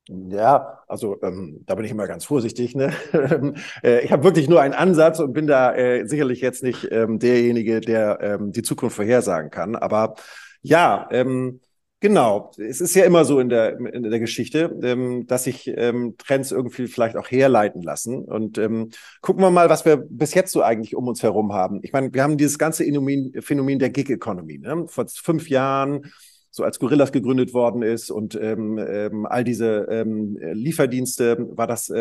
Ja, 0.07 0.83
also 0.88 1.19
ähm, 1.24 1.63
da 1.66 1.74
bin 1.74 1.83
ich 1.83 1.92
immer 1.92 2.07
ganz 2.07 2.25
vorsichtig. 2.25 2.75
Ne? 2.75 2.94
Äh, 3.83 4.06
ich 4.06 4.12
habe 4.12 4.24
wirklich 4.24 4.48
nur 4.48 4.62
einen 4.62 4.74
Ansatz 4.74 5.19
und 5.19 5.33
bin 5.33 5.48
da 5.48 5.74
äh, 5.74 6.06
sicherlich 6.06 6.42
jetzt 6.42 6.63
nicht 6.63 6.88
ähm, 6.92 7.19
derjenige, 7.19 7.81
der 7.81 8.19
ähm, 8.22 8.51
die 8.51 8.62
Zukunft 8.62 8.95
vorhersagen 8.95 9.50
kann. 9.50 9.75
Aber 9.75 10.16
ja, 10.62 11.07
ähm, 11.12 11.60
genau. 12.05 12.51
Es 12.57 12.81
ist 12.81 12.93
ja 12.95 13.03
immer 13.03 13.25
so 13.25 13.39
in 13.39 13.50
der, 13.50 13.79
in 13.79 14.03
der 14.03 14.19
Geschichte, 14.19 14.77
ähm, 14.83 15.25
dass 15.25 15.45
sich 15.45 15.67
ähm, 15.75 16.13
Trends 16.19 16.51
irgendwie 16.51 16.85
vielleicht 16.85 17.17
auch 17.17 17.31
herleiten 17.31 17.81
lassen. 17.81 18.24
Und 18.24 18.59
ähm, 18.59 18.91
gucken 19.21 19.41
wir 19.43 19.50
mal, 19.50 19.69
was 19.69 19.85
wir 19.85 19.97
bis 19.97 20.35
jetzt 20.35 20.51
so 20.51 20.62
eigentlich 20.62 20.95
um 20.95 21.07
uns 21.07 21.24
herum 21.24 21.53
haben. 21.53 21.79
Ich 21.81 21.93
meine, 21.93 22.13
wir 22.13 22.21
haben 22.21 22.38
dieses 22.38 22.59
ganze 22.59 22.83
Phänomen, 22.83 23.33
Phänomen 23.41 23.79
der 23.79 23.89
Gig-Economy. 23.89 24.59
Ne? 24.59 24.85
Vor 24.88 25.07
fünf 25.07 25.50
Jahren 25.50 26.12
so 26.51 26.63
als 26.63 26.77
Gorillas 26.79 27.12
gegründet 27.12 27.53
worden 27.55 27.81
ist 27.81 28.12
und 28.12 28.39
ähm, 28.39 28.77
ähm, 28.77 29.25
all 29.25 29.43
diese 29.43 29.88
ähm, 29.89 30.38
Lieferdienste, 30.39 31.50
war 31.57 31.67
das 31.67 31.91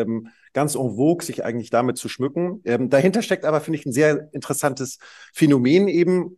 ganz 0.53 0.75
en 0.75 0.95
vogue, 0.95 1.25
sich 1.25 1.43
eigentlich 1.43 1.71
damit 1.71 1.97
zu 1.97 2.07
schmücken. 2.07 2.61
Dahinter 2.63 3.21
steckt 3.21 3.43
aber, 3.43 3.59
finde 3.59 3.79
ich, 3.79 3.85
ein 3.85 3.91
sehr 3.91 4.29
interessantes 4.31 4.99
Phänomen 5.33 5.89
eben, 5.89 6.37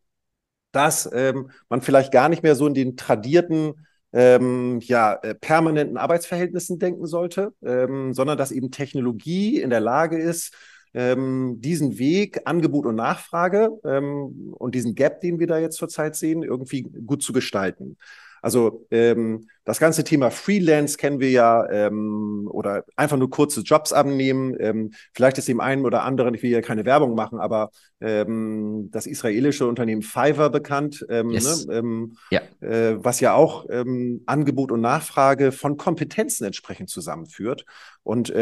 dass 0.71 1.09
ähm, 1.13 1.49
man 1.69 1.81
vielleicht 1.81 2.11
gar 2.11 2.29
nicht 2.29 2.43
mehr 2.43 2.55
so 2.55 2.67
in 2.67 2.73
den 2.73 2.97
tradierten 2.97 3.73
ähm, 4.13 4.79
ja, 4.81 5.13
äh, 5.15 5.35
permanenten 5.35 5.97
Arbeitsverhältnissen 5.97 6.79
denken 6.79 7.05
sollte, 7.05 7.53
ähm, 7.63 8.13
sondern 8.13 8.37
dass 8.37 8.51
eben 8.51 8.71
Technologie 8.71 9.61
in 9.61 9.69
der 9.69 9.79
Lage 9.81 10.17
ist, 10.17 10.53
ähm, 10.93 11.57
diesen 11.59 11.99
Weg, 11.99 12.41
Angebot 12.45 12.85
und 12.85 12.95
Nachfrage 12.95 13.69
ähm, 13.83 14.53
und 14.57 14.73
diesen 14.73 14.95
Gap, 14.95 15.21
den 15.21 15.39
wir 15.39 15.47
da 15.47 15.59
jetzt 15.59 15.77
zurzeit 15.77 16.15
sehen, 16.15 16.43
irgendwie 16.43 16.83
gut 16.83 17.21
zu 17.21 17.33
gestalten. 17.33 17.97
Also 18.41 18.87
ähm, 18.91 19.47
das 19.67 19.79
ganze 19.79 20.05
Thema 20.05 20.31
Freelance 20.31 20.97
kennen 20.97 21.19
wir 21.19 21.29
ja 21.29 21.69
ähm, 21.69 22.47
oder 22.49 22.85
einfach 22.95 23.17
nur 23.17 23.29
kurze 23.29 23.61
Jobs 23.61 23.91
annehmen. 23.91 24.55
Ähm, 24.61 24.91
vielleicht 25.13 25.37
ist 25.39 25.49
dem 25.49 25.59
einen 25.59 25.85
oder 25.85 26.03
anderen, 26.03 26.33
ich 26.33 26.41
will 26.41 26.51
ja 26.51 26.61
keine 26.61 26.85
Werbung 26.85 27.15
machen, 27.15 27.37
aber 27.37 27.71
ähm, 27.99 28.87
das 28.91 29.07
israelische 29.07 29.67
Unternehmen 29.67 30.03
Fiverr 30.03 30.49
bekannt, 30.49 31.05
ähm, 31.09 31.31
yes. 31.31 31.67
ne? 31.67 31.75
ähm, 31.75 32.17
ja. 32.31 32.41
Äh, 32.61 33.03
was 33.03 33.19
ja 33.19 33.33
auch 33.33 33.65
ähm, 33.69 34.21
Angebot 34.25 34.71
und 34.71 34.79
Nachfrage 34.79 35.51
von 35.51 35.75
Kompetenzen 35.75 36.45
entsprechend 36.45 36.89
zusammenführt. 36.89 37.65
Und 38.03 38.33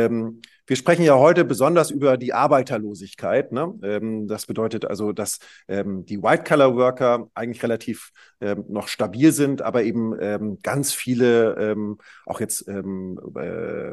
wir 0.67 0.75
sprechen 0.75 1.03
ja 1.03 1.15
heute 1.15 1.45
besonders 1.45 1.91
über 1.91 2.17
die 2.17 2.33
Arbeiterlosigkeit. 2.33 3.51
Ne? 3.51 3.73
Ähm, 3.83 4.27
das 4.27 4.45
bedeutet 4.45 4.85
also, 4.85 5.11
dass 5.11 5.39
ähm, 5.67 6.05
die 6.05 6.21
White-Collar-Worker 6.21 7.29
eigentlich 7.35 7.61
relativ 7.61 8.11
ähm, 8.41 8.65
noch 8.67 8.87
stabil 8.87 9.31
sind, 9.31 9.61
aber 9.61 9.83
eben 9.83 10.59
ganz 10.61 10.93
viele, 11.15 11.55
ähm, 11.57 11.97
auch 12.25 12.39
jetzt 12.39 12.67
ähm, 12.67 13.19
äh, 13.35 13.91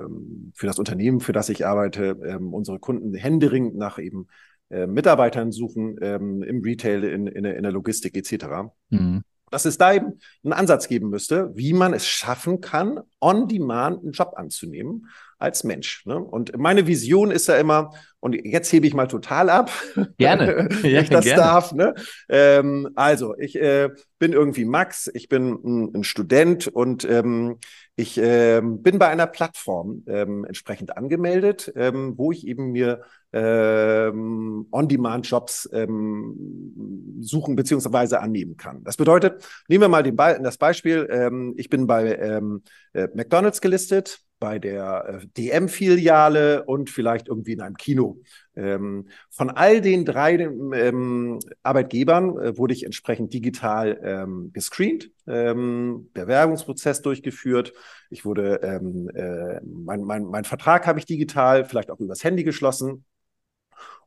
für 0.54 0.66
das 0.66 0.78
Unternehmen, 0.78 1.20
für 1.20 1.32
das 1.32 1.48
ich 1.48 1.66
arbeite, 1.66 2.18
ähm, 2.24 2.52
unsere 2.52 2.78
Kunden 2.78 3.14
händeringend 3.14 3.76
nach 3.76 3.98
eben 3.98 4.26
äh, 4.70 4.86
Mitarbeitern 4.86 5.52
suchen 5.52 5.96
ähm, 6.00 6.42
im 6.42 6.62
Retail, 6.62 7.04
in, 7.04 7.26
in, 7.26 7.44
in 7.44 7.62
der 7.62 7.72
Logistik 7.72 8.16
etc. 8.16 8.72
Mhm. 8.90 9.22
dass 9.50 9.66
es 9.66 9.78
da 9.78 9.92
eben 9.92 10.18
einen 10.42 10.52
Ansatz 10.52 10.88
geben 10.88 11.10
müsste, 11.10 11.52
wie 11.54 11.74
man 11.74 11.92
es 11.92 12.06
schaffen 12.06 12.60
kann, 12.60 13.00
on 13.20 13.48
demand 13.48 14.02
einen 14.02 14.12
Job 14.12 14.32
anzunehmen 14.36 15.06
als 15.42 15.64
Mensch. 15.64 16.06
Ne? 16.06 16.18
Und 16.18 16.56
meine 16.56 16.86
Vision 16.86 17.30
ist 17.32 17.48
ja 17.48 17.56
immer, 17.56 17.90
und 18.20 18.34
jetzt 18.34 18.72
hebe 18.72 18.86
ich 18.86 18.94
mal 18.94 19.08
total 19.08 19.50
ab. 19.50 19.70
Gerne. 20.18 20.68
wenn 20.82 21.02
ich 21.02 21.10
das 21.10 21.24
gerne. 21.24 21.42
darf. 21.42 21.72
Ne? 21.72 21.94
Ähm, 22.28 22.90
also, 22.94 23.36
ich 23.36 23.60
äh, 23.60 23.90
bin 24.20 24.32
irgendwie 24.32 24.64
Max, 24.64 25.10
ich 25.12 25.28
bin 25.28 25.58
ein, 25.64 25.96
ein 25.96 26.04
Student 26.04 26.68
und 26.68 27.04
ähm, 27.04 27.58
ich 27.96 28.18
ähm, 28.18 28.82
bin 28.82 29.00
bei 29.00 29.08
einer 29.08 29.26
Plattform 29.26 30.04
ähm, 30.06 30.44
entsprechend 30.44 30.96
angemeldet, 30.96 31.72
ähm, 31.74 32.14
wo 32.16 32.30
ich 32.30 32.46
eben 32.46 32.70
mir 32.70 33.02
ähm, 33.32 34.68
On-Demand-Jobs 34.70 35.70
ähm, 35.72 37.18
suchen 37.20 37.56
beziehungsweise 37.56 38.20
annehmen 38.20 38.56
kann. 38.56 38.84
Das 38.84 38.96
bedeutet, 38.96 39.44
nehmen 39.68 39.82
wir 39.82 39.88
mal 39.88 40.04
den 40.04 40.16
Be 40.16 40.38
das 40.42 40.58
Beispiel, 40.58 41.08
ähm, 41.10 41.54
ich 41.56 41.68
bin 41.68 41.88
bei 41.88 42.14
ähm, 42.16 42.62
äh, 42.92 43.08
McDonald's 43.14 43.60
gelistet, 43.60 44.20
bei 44.42 44.58
der 44.58 45.20
äh, 45.22 45.26
DM-Filiale 45.36 46.64
und 46.64 46.90
vielleicht 46.90 47.28
irgendwie 47.28 47.52
in 47.52 47.60
einem 47.60 47.76
Kino. 47.76 48.18
Ähm, 48.56 49.06
von 49.30 49.50
all 49.50 49.80
den 49.80 50.04
drei 50.04 50.34
ähm, 50.34 51.38
Arbeitgebern 51.62 52.36
äh, 52.38 52.58
wurde 52.58 52.74
ich 52.74 52.84
entsprechend 52.84 53.32
digital 53.32 54.00
ähm, 54.02 54.50
gescreent, 54.52 55.12
ähm, 55.28 56.10
Bewerbungsprozess 56.12 57.02
durchgeführt. 57.02 57.72
Ich 58.10 58.24
wurde, 58.24 58.56
ähm, 58.64 59.08
äh, 59.14 59.60
mein, 59.64 60.02
mein, 60.02 60.24
mein 60.24 60.44
Vertrag 60.44 60.88
habe 60.88 60.98
ich 60.98 61.06
digital, 61.06 61.64
vielleicht 61.64 61.92
auch 61.92 62.00
übers 62.00 62.24
Handy 62.24 62.42
geschlossen. 62.42 63.04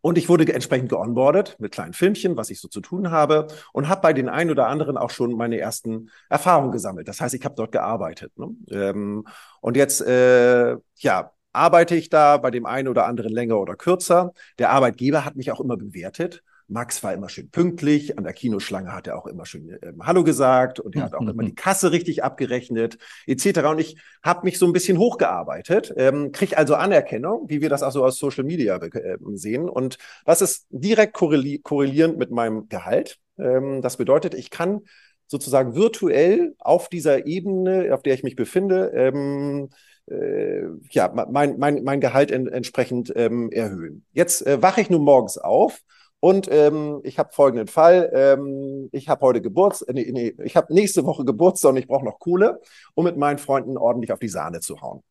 Und 0.01 0.20
ich 0.20 0.29
wurde 0.29 0.53
entsprechend 0.53 0.89
geonboardet 0.89 1.55
mit 1.60 1.72
kleinen 1.72 1.94
Filmchen, 1.94 2.38
was 2.38 2.51
ich 2.51 2.62
so 2.62 2.67
zu 2.67 2.79
tun 2.79 3.10
habe 3.10 3.48
und 3.74 3.89
habe 3.89 4.01
bei 4.01 4.13
den 4.13 4.29
einen 4.29 4.51
oder 4.51 4.67
anderen 4.67 4.98
auch 4.98 5.10
schon 5.10 5.36
meine 5.36 5.58
ersten 5.58 6.12
Erfahrungen 6.29 6.72
gesammelt. 6.72 7.08
Das 7.08 7.22
heißt, 7.22 7.34
ich 7.34 7.44
habe 7.44 7.55
dort 7.55 7.72
gearbeitet. 7.72 8.32
Ne? 8.38 8.55
Ähm, 8.70 9.25
und 9.62 9.75
jetzt, 9.77 10.01
äh, 10.01 10.75
ja, 10.98 11.32
arbeite 11.53 11.96
ich 11.96 12.10
da 12.10 12.38
bei 12.38 12.51
dem 12.51 12.65
einen 12.65 12.88
oder 12.88 13.08
anderen 13.08 13.32
länger 13.32 13.60
oder 13.60 13.75
kürzer. 13.75 14.34
Der 14.60 14.70
Arbeitgeber 14.70 15.25
hat 15.25 15.36
mich 15.36 15.51
auch 15.51 15.60
immer 15.60 15.77
bewertet. 15.77 16.44
Max 16.67 17.03
war 17.03 17.13
immer 17.13 17.29
schön 17.29 17.50
pünktlich, 17.50 18.17
an 18.17 18.24
der 18.24 18.34
Kinoschlange 18.34 18.91
hat 18.91 19.07
er 19.07 19.17
auch 19.17 19.27
immer 19.27 19.45
schön 19.45 19.77
ähm, 19.81 20.05
Hallo 20.05 20.24
gesagt 20.24 20.79
und 20.79 20.95
er 20.95 21.03
hat 21.03 21.13
auch 21.13 21.22
immer 21.22 21.43
die 21.43 21.55
Kasse 21.55 21.91
richtig 21.91 22.24
abgerechnet, 22.24 22.98
etc. 23.27 23.60
Und 23.69 23.79
ich 23.79 23.98
habe 24.24 24.45
mich 24.45 24.57
so 24.57 24.65
ein 24.65 24.74
bisschen 24.74 24.98
hochgearbeitet, 24.98 25.93
ähm, 25.95 26.31
kriege 26.31 26.57
also 26.57 26.75
Anerkennung, 26.75 27.50
wie 27.50 27.62
wir 27.62 27.69
das 27.69 27.84
auch 27.84 27.91
so 27.91 28.03
aus 28.03 28.17
Social 28.17 28.43
Media 28.43 28.77
äh, 28.77 29.17
sehen. 29.34 29.69
Und 29.69 29.98
was 30.25 30.41
ist 30.41 30.65
direkt 30.69 31.13
korreli 31.13 31.60
korrelierend 31.60 32.17
mit 32.17 32.31
meinem 32.31 32.67
Gehalt? 32.67 33.19
Ähm, 33.38 33.81
das 33.81 33.98
bedeutet, 33.98 34.34
ich 34.34 34.50
kann 34.50 34.81
sozusagen 35.27 35.75
virtuell 35.75 36.55
auf 36.60 36.89
dieser 36.89 37.25
Ebene, 37.25 37.93
auf 37.93 38.03
der 38.03 38.13
ich 38.13 38.24
mich 38.24 38.36
befinde, 38.36 38.91
ähm, 38.95 39.69
äh, 40.07 40.63
ja, 40.91 41.12
mein, 41.13 41.57
mein, 41.57 41.84
mein 41.84 42.00
Gehalt 42.00 42.31
en 42.31 42.48
entsprechend 42.48 43.12
ähm, 43.15 43.51
erhöhen. 43.51 44.05
Jetzt 44.13 44.45
äh, 44.45 44.62
wache 44.62 44.81
ich 44.81 44.89
nun 44.89 45.01
morgens 45.03 45.38
auf 45.38 45.81
und 46.25 46.50
ähm, 46.51 47.01
ich 47.03 47.20
habe 47.20 47.32
folgenden 47.32 47.67
Fall. 47.67 48.10
Ähm, 48.12 48.89
ich 48.91 49.10
habe 49.10 49.22
heute 49.22 49.44
Geburtstag, 49.44 49.94
nee, 49.94 50.10
nee, 50.12 50.34
ich 50.44 50.55
habe 50.55 50.74
nächste 50.74 51.05
Woche 51.05 51.24
Geburtstag 51.24 51.70
und 51.70 51.77
ich 51.77 51.88
brauche 51.88 52.03
noch 52.03 52.17
Kohle, 52.17 52.62
um 52.96 53.05
mit 53.05 53.15
meinen 53.15 53.38
Freunden 53.38 53.77
ordentlich 53.77 54.12
auf 54.12 54.17
die 54.17 54.27
Sahne 54.27 54.60
zu 54.60 54.82
hauen. 54.82 55.03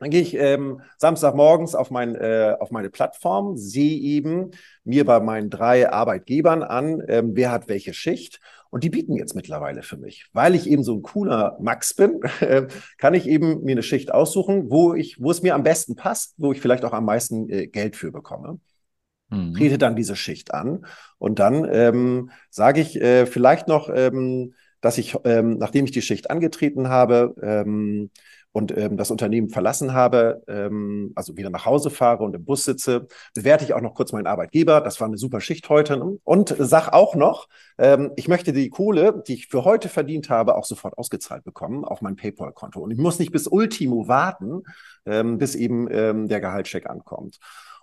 Dann 0.00 0.10
gehe 0.10 0.22
ich 0.22 0.34
ähm, 0.34 0.80
Samstagmorgens 0.98 1.76
auf, 1.76 1.92
mein, 1.92 2.16
äh, 2.16 2.56
auf 2.58 2.72
meine 2.72 2.90
Plattform, 2.90 3.56
sehe 3.56 3.96
eben 3.96 4.50
mir 4.82 5.04
bei 5.04 5.20
meinen 5.20 5.50
drei 5.50 5.88
Arbeitgebern 5.88 6.64
an, 6.64 7.00
ähm, 7.06 7.36
wer 7.36 7.52
hat 7.52 7.68
welche 7.68 7.94
Schicht. 7.94 8.40
Und 8.70 8.82
die 8.82 8.90
bieten 8.90 9.14
jetzt 9.14 9.36
mittlerweile 9.36 9.84
für 9.84 9.98
mich. 9.98 10.26
Weil 10.32 10.56
ich 10.56 10.68
eben 10.68 10.82
so 10.82 10.96
ein 10.96 11.02
cooler 11.02 11.56
Max 11.60 11.94
bin, 11.94 12.20
äh, 12.40 12.66
kann 12.98 13.14
ich 13.14 13.28
eben 13.28 13.62
mir 13.62 13.70
eine 13.70 13.84
Schicht 13.84 14.12
aussuchen, 14.12 14.68
wo, 14.68 14.94
ich, 14.94 15.22
wo 15.22 15.30
es 15.30 15.42
mir 15.42 15.54
am 15.54 15.62
besten 15.62 15.94
passt, 15.94 16.34
wo 16.38 16.50
ich 16.50 16.60
vielleicht 16.60 16.84
auch 16.84 16.92
am 16.92 17.04
meisten 17.04 17.48
äh, 17.48 17.68
Geld 17.68 17.94
für 17.94 18.10
bekomme 18.10 18.58
mhm. 19.34 19.54
trete 19.54 19.78
dann 19.78 19.96
diese 19.96 20.16
Schicht 20.16 20.54
an 20.54 20.86
und 21.18 21.38
dann 21.38 21.66
ähm, 21.70 22.30
sage 22.50 22.80
ich 22.80 23.00
äh, 23.00 23.26
vielleicht 23.26 23.68
noch, 23.68 23.88
ähm, 23.88 24.54
dass 24.80 24.98
ich, 24.98 25.16
ähm, 25.24 25.56
nachdem 25.56 25.86
ich 25.86 25.92
die 25.92 26.02
Schicht 26.02 26.30
angetreten 26.30 26.90
habe 26.90 27.34
ähm, 27.40 28.10
und 28.52 28.76
ähm, 28.76 28.98
das 28.98 29.10
Unternehmen 29.10 29.48
verlassen 29.48 29.94
habe, 29.94 30.42
ähm, 30.46 31.12
also 31.14 31.38
wieder 31.38 31.48
nach 31.48 31.64
Hause 31.64 31.88
fahre 31.88 32.22
und 32.22 32.36
im 32.36 32.44
Bus 32.44 32.64
sitze, 32.64 33.08
bewerte 33.34 33.64
ich 33.64 33.72
auch 33.72 33.80
noch 33.80 33.94
kurz 33.94 34.12
meinen 34.12 34.26
Arbeitgeber. 34.26 34.82
Das 34.82 35.00
war 35.00 35.08
eine 35.08 35.16
super 35.16 35.40
Schicht 35.40 35.70
heute. 35.70 36.18
Und 36.22 36.54
sag 36.58 36.92
auch 36.92 37.14
noch, 37.14 37.48
ähm, 37.78 38.12
ich 38.16 38.28
möchte 38.28 38.52
die 38.52 38.68
Kohle, 38.68 39.24
die 39.26 39.34
ich 39.34 39.48
für 39.48 39.64
heute 39.64 39.88
verdient 39.88 40.28
habe, 40.28 40.54
auch 40.54 40.66
sofort 40.66 40.98
ausgezahlt 40.98 41.44
bekommen 41.44 41.84
auf 41.84 42.02
mein 42.02 42.16
PayPal-Konto. 42.16 42.78
Und 42.78 42.90
ich 42.90 42.98
muss 42.98 43.18
nicht 43.18 43.32
bis 43.32 43.48
Ultimo 43.48 44.06
warten, 44.06 44.62
ähm, 45.06 45.38
bis 45.38 45.54
eben 45.54 45.88
ähm, 45.90 46.28
der 46.28 46.40
Gehaltscheck 46.40 46.88
ankommt. 46.88 47.38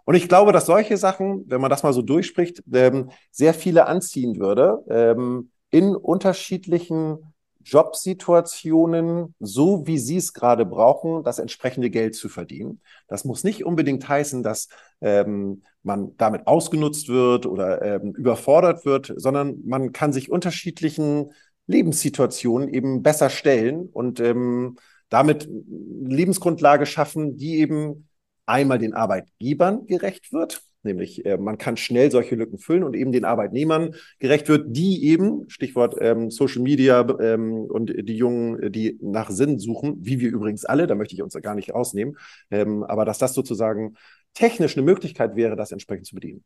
Und 0.05 0.15
ich 0.15 0.27
glaube, 0.27 0.51
dass 0.51 0.65
solche 0.65 0.97
Sachen, 0.97 1.43
wenn 1.47 1.61
man 1.61 1.69
das 1.69 1.83
mal 1.83 1.93
so 1.93 2.01
durchspricht, 2.01 2.63
ähm, 2.73 3.11
sehr 3.31 3.53
viele 3.53 3.85
anziehen 3.87 4.39
würde, 4.39 4.83
ähm, 4.89 5.51
in 5.69 5.95
unterschiedlichen 5.95 7.33
Jobsituationen, 7.63 9.35
so 9.39 9.85
wie 9.85 9.97
sie 9.97 10.17
es 10.17 10.33
gerade 10.33 10.65
brauchen, 10.65 11.23
das 11.23 11.39
entsprechende 11.39 11.89
Geld 11.89 12.15
zu 12.15 12.29
verdienen. 12.29 12.81
Das 13.07 13.23
muss 13.23 13.43
nicht 13.43 13.65
unbedingt 13.65 14.07
heißen, 14.07 14.43
dass 14.43 14.67
ähm, 15.01 15.63
man 15.83 16.15
damit 16.17 16.47
ausgenutzt 16.47 17.09
wird 17.09 17.45
oder 17.45 17.81
ähm, 17.81 18.13
überfordert 18.15 18.85
wird, 18.85 19.13
sondern 19.15 19.59
man 19.65 19.91
kann 19.91 20.13
sich 20.13 20.31
unterschiedlichen 20.31 21.31
Lebenssituationen 21.67 22.69
eben 22.69 23.03
besser 23.03 23.29
stellen 23.29 23.89
und 23.91 24.19
ähm, 24.19 24.77
damit 25.09 25.47
Lebensgrundlage 25.47 26.85
schaffen, 26.85 27.37
die 27.37 27.59
eben 27.59 28.07
einmal 28.45 28.79
den 28.79 28.93
Arbeitgebern 28.93 29.85
gerecht 29.87 30.33
wird, 30.33 30.61
nämlich 30.83 31.25
äh, 31.25 31.37
man 31.37 31.57
kann 31.57 31.77
schnell 31.77 32.11
solche 32.11 32.35
Lücken 32.35 32.57
füllen 32.57 32.83
und 32.83 32.95
eben 32.95 33.11
den 33.11 33.25
Arbeitnehmern 33.25 33.95
gerecht 34.19 34.47
wird, 34.49 34.65
die 34.75 35.05
eben, 35.05 35.49
Stichwort 35.49 35.95
ähm, 35.99 36.31
Social 36.31 36.61
Media 36.61 37.07
ähm, 37.19 37.65
und 37.65 37.93
die 37.95 38.17
Jungen, 38.17 38.71
die 38.71 38.97
nach 39.01 39.29
Sinn 39.29 39.59
suchen, 39.59 39.97
wie 39.99 40.19
wir 40.19 40.31
übrigens 40.31 40.65
alle, 40.65 40.87
da 40.87 40.95
möchte 40.95 41.13
ich 41.13 41.21
uns 41.21 41.33
gar 41.33 41.55
nicht 41.55 41.73
rausnehmen, 41.73 42.17
ähm, 42.49 42.83
aber 42.83 43.05
dass 43.05 43.19
das 43.19 43.33
sozusagen 43.33 43.95
technisch 44.33 44.75
eine 44.75 44.85
Möglichkeit 44.85 45.35
wäre, 45.35 45.55
das 45.55 45.71
entsprechend 45.71 46.07
zu 46.07 46.15
bedienen. 46.15 46.43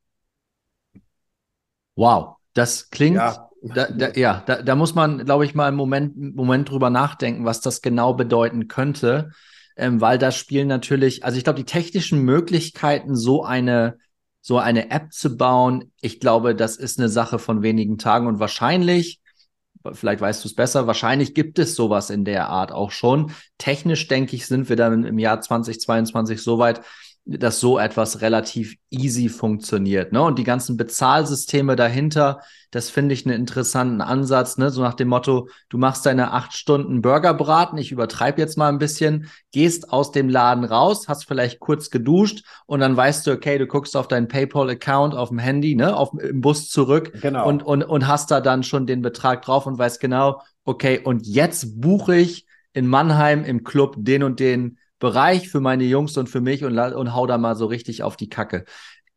Wow, 1.95 2.35
das 2.53 2.89
klingt, 2.89 3.15
ja, 3.15 3.49
da, 3.61 3.87
da, 3.89 4.11
ja, 4.11 4.43
da, 4.45 4.61
da 4.61 4.75
muss 4.75 4.95
man, 4.95 5.25
glaube 5.25 5.45
ich, 5.45 5.55
mal 5.55 5.67
einen 5.67 5.77
Moment, 5.77 6.35
Moment 6.35 6.69
drüber 6.69 6.89
nachdenken, 6.89 7.45
was 7.45 7.61
das 7.61 7.81
genau 7.81 8.13
bedeuten 8.13 8.67
könnte 8.67 9.31
ähm, 9.75 10.01
weil 10.01 10.17
da 10.17 10.31
spielen 10.31 10.67
natürlich, 10.67 11.23
also 11.23 11.37
ich 11.37 11.43
glaube, 11.43 11.57
die 11.57 11.65
technischen 11.65 12.21
Möglichkeiten, 12.21 13.15
so 13.15 13.43
eine, 13.43 13.97
so 14.41 14.57
eine 14.57 14.91
App 14.91 15.11
zu 15.11 15.37
bauen, 15.37 15.91
ich 16.01 16.19
glaube, 16.19 16.55
das 16.55 16.77
ist 16.77 16.99
eine 16.99 17.09
Sache 17.09 17.39
von 17.39 17.61
wenigen 17.61 17.97
Tagen 17.97 18.27
und 18.27 18.39
wahrscheinlich, 18.39 19.19
vielleicht 19.91 20.21
weißt 20.21 20.43
du 20.43 20.47
es 20.47 20.55
besser, 20.55 20.87
wahrscheinlich 20.87 21.33
gibt 21.33 21.59
es 21.59 21.75
sowas 21.75 22.09
in 22.09 22.25
der 22.25 22.49
Art 22.49 22.71
auch 22.71 22.91
schon. 22.91 23.31
Technisch, 23.57 24.07
denke 24.07 24.35
ich, 24.35 24.47
sind 24.47 24.69
wir 24.69 24.75
dann 24.75 25.03
im 25.03 25.19
Jahr 25.19 25.41
2022 25.41 26.41
so 26.41 26.57
weit, 26.57 26.81
dass 27.27 27.59
so 27.59 27.79
etwas 27.79 28.21
relativ 28.21 28.75
easy 28.91 29.29
funktioniert. 29.29 30.11
Ne? 30.11 30.21
Und 30.21 30.37
die 30.37 30.43
ganzen 30.43 30.77
Bezahlsysteme 30.77 31.75
dahinter, 31.75 32.41
das 32.69 32.91
finde 32.91 33.15
ich 33.15 33.25
einen 33.25 33.35
interessanten 33.35 34.01
Ansatz. 34.01 34.59
Ne? 34.59 34.69
So 34.69 34.83
nach 34.83 34.93
dem 34.93 35.07
Motto, 35.07 35.49
du 35.69 35.79
machst 35.79 36.05
deine 36.05 36.33
acht 36.33 36.53
Stunden 36.53 37.01
Burgerbraten, 37.01 37.79
ich 37.79 37.91
übertreibe 37.91 38.39
jetzt 38.39 38.59
mal 38.59 38.69
ein 38.69 38.77
bisschen, 38.77 39.27
gehst 39.51 39.91
aus 39.91 40.11
dem 40.11 40.29
Laden 40.29 40.65
raus, 40.65 41.07
hast 41.07 41.25
vielleicht 41.25 41.59
kurz 41.59 41.89
geduscht 41.89 42.45
und 42.67 42.79
dann 42.79 42.95
weißt 42.95 43.25
du, 43.25 43.31
okay, 43.31 43.57
du 43.57 43.65
guckst 43.65 43.97
auf 43.97 44.07
deinen 44.07 44.27
PayPal-Account 44.27 45.15
auf 45.15 45.29
dem 45.29 45.39
Handy, 45.39 45.75
ne, 45.75 45.95
auf, 45.97 46.11
im 46.19 46.41
Bus 46.41 46.69
zurück 46.69 47.11
genau. 47.21 47.47
und, 47.47 47.63
und, 47.63 47.83
und 47.83 48.07
hast 48.07 48.29
da 48.29 48.39
dann 48.39 48.61
schon 48.61 48.85
den 48.85 49.01
Betrag 49.01 49.41
drauf 49.41 49.65
und 49.65 49.79
weißt 49.79 49.99
genau, 49.99 50.41
okay, 50.63 50.99
und 51.03 51.25
jetzt 51.25 51.81
buche 51.81 52.17
ich 52.17 52.45
in 52.73 52.85
Mannheim 52.85 53.43
im 53.45 53.63
Club 53.63 53.95
den 53.97 54.21
und 54.21 54.39
den 54.39 54.77
Bereich 54.99 55.49
für 55.49 55.59
meine 55.59 55.83
Jungs 55.83 56.17
und 56.17 56.29
für 56.29 56.41
mich 56.41 56.63
und, 56.63 56.77
und 56.77 57.13
hau 57.13 57.27
da 57.27 57.37
mal 57.37 57.55
so 57.55 57.65
richtig 57.65 58.03
auf 58.03 58.17
die 58.17 58.29
Kacke. 58.29 58.65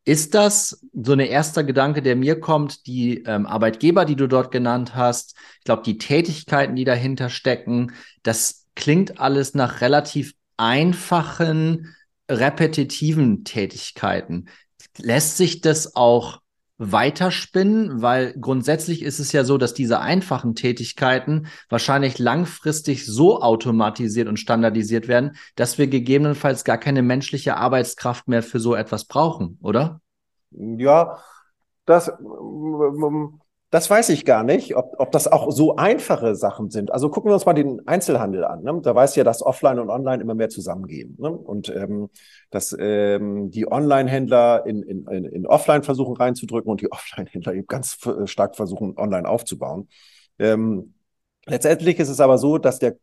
Ist 0.05 0.33
das 0.33 0.85
so 0.93 1.13
ein 1.13 1.19
erster 1.19 1.63
Gedanke, 1.63 2.01
der 2.01 2.15
mir 2.15 2.39
kommt, 2.39 2.87
die 2.87 3.23
ähm, 3.23 3.45
Arbeitgeber, 3.45 4.05
die 4.05 4.15
du 4.15 4.27
dort 4.27 4.51
genannt 4.51 4.95
hast, 4.95 5.35
ich 5.59 5.65
glaube, 5.65 5.83
die 5.83 5.97
Tätigkeiten, 5.97 6.75
die 6.75 6.85
dahinter 6.85 7.29
stecken, 7.29 7.93
das 8.23 8.65
klingt 8.75 9.19
alles 9.19 9.53
nach 9.53 9.81
relativ 9.81 10.33
einfachen, 10.57 11.95
repetitiven 12.29 13.43
Tätigkeiten. 13.43 14.49
Lässt 14.97 15.37
sich 15.37 15.61
das 15.61 15.95
auch 15.95 16.41
weiterspinnen, 16.79 18.01
weil 18.01 18.33
grundsätzlich 18.39 19.03
ist 19.03 19.19
es 19.19 19.33
ja 19.33 19.43
so, 19.43 19.57
dass 19.57 19.73
diese 19.73 19.99
einfachen 19.99 20.55
Tätigkeiten 20.55 21.47
wahrscheinlich 21.67 22.19
langfristig 22.19 23.05
so 23.05 23.41
automatisiert 23.41 24.29
und 24.29 24.37
standardisiert 24.37 25.09
werden, 25.09 25.35
dass 25.55 25.77
wir 25.77 25.87
gegebenenfalls 25.87 26.63
gar 26.63 26.77
keine 26.77 27.03
menschliche 27.03 27.57
Arbeitskraft 27.57 28.29
mehr 28.29 28.41
für 28.41 28.61
so 28.61 28.75
etwas 28.75 29.05
brauchen, 29.05 29.59
oder? 29.61 29.99
Ja, 30.51 31.19
das 31.85 32.11
Das 33.71 33.87
weiß 33.87 34.09
ich 34.09 34.25
gar 34.25 34.43
nicht, 34.43 34.75
ob, 34.75 34.95
ob 34.97 35.11
das 35.11 35.27
auch 35.27 35.51
so 35.51 35.75
einfache 35.75 36.33
Sachen 36.35 36.71
sind. 36.71 36.91
Also 36.91 37.09
gucken 37.09 37.29
wir 37.29 37.35
uns 37.35 37.45
mal 37.45 37.53
den 37.53 37.87
Einzelhandel 37.87 38.43
an. 38.43 38.63
Ne? 38.63 38.79
Da 38.81 38.95
weiß 38.95 39.15
ja, 39.15 39.23
dass 39.23 39.43
Offline 39.43 39.77
und 39.77 39.91
Online 39.91 40.23
immer 40.23 40.33
mehr 40.33 40.49
zusammengehen. 40.49 41.15
Ne? 41.19 41.29
Und 41.29 41.69
ähm, 41.69 42.09
dass 42.49 42.75
ähm, 42.79 43.51
die 43.51 43.71
Online-Händler 43.71 44.65
in, 44.65 44.81
in, 44.81 45.05
in 45.05 45.45
Offline 45.45 45.83
versuchen 45.83 46.17
reinzudrücken 46.17 46.71
und 46.71 46.81
die 46.81 46.91
Offline-Händler 46.91 47.53
eben 47.53 47.67
ganz 47.67 47.99
stark 48.25 48.55
versuchen, 48.55 48.97
online 48.97 49.29
aufzubauen. 49.29 49.87
Ähm, 50.39 50.95
letztendlich 51.45 51.99
ist 51.99 52.09
es 52.09 52.19
aber 52.19 52.39
so, 52.39 52.57
dass 52.57 52.79
der 52.79 52.95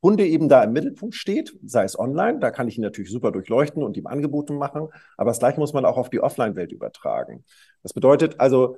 Kunde 0.00 0.26
eben 0.26 0.48
da 0.48 0.62
im 0.62 0.72
Mittelpunkt 0.72 1.14
steht, 1.14 1.58
sei 1.64 1.84
es 1.84 1.98
online, 1.98 2.38
da 2.38 2.50
kann 2.50 2.68
ich 2.68 2.78
ihn 2.78 2.82
natürlich 2.82 3.10
super 3.10 3.32
durchleuchten 3.32 3.82
und 3.82 3.96
ihm 3.96 4.06
Angebote 4.06 4.52
machen, 4.52 4.88
aber 5.16 5.30
das 5.30 5.40
gleiche 5.40 5.58
muss 5.58 5.72
man 5.72 5.84
auch 5.84 5.96
auf 5.96 6.10
die 6.10 6.20
Offline-Welt 6.20 6.70
übertragen. 6.70 7.44
Das 7.82 7.92
bedeutet 7.92 8.38
also, 8.38 8.76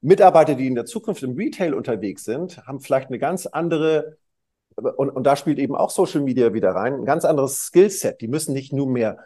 Mitarbeiter, 0.00 0.54
die 0.54 0.66
in 0.66 0.74
der 0.74 0.86
Zukunft 0.86 1.22
im 1.22 1.36
Retail 1.36 1.74
unterwegs 1.74 2.24
sind, 2.24 2.58
haben 2.66 2.80
vielleicht 2.80 3.08
eine 3.08 3.18
ganz 3.18 3.46
andere, 3.46 4.16
und, 4.76 5.10
und 5.10 5.24
da 5.24 5.36
spielt 5.36 5.58
eben 5.58 5.74
auch 5.74 5.90
Social 5.90 6.20
Media 6.20 6.54
wieder 6.54 6.70
rein, 6.70 6.94
ein 6.94 7.04
ganz 7.04 7.24
anderes 7.24 7.66
Skillset. 7.66 8.20
Die 8.20 8.28
müssen 8.28 8.52
nicht 8.52 8.72
nur 8.72 8.88
mehr 8.88 9.18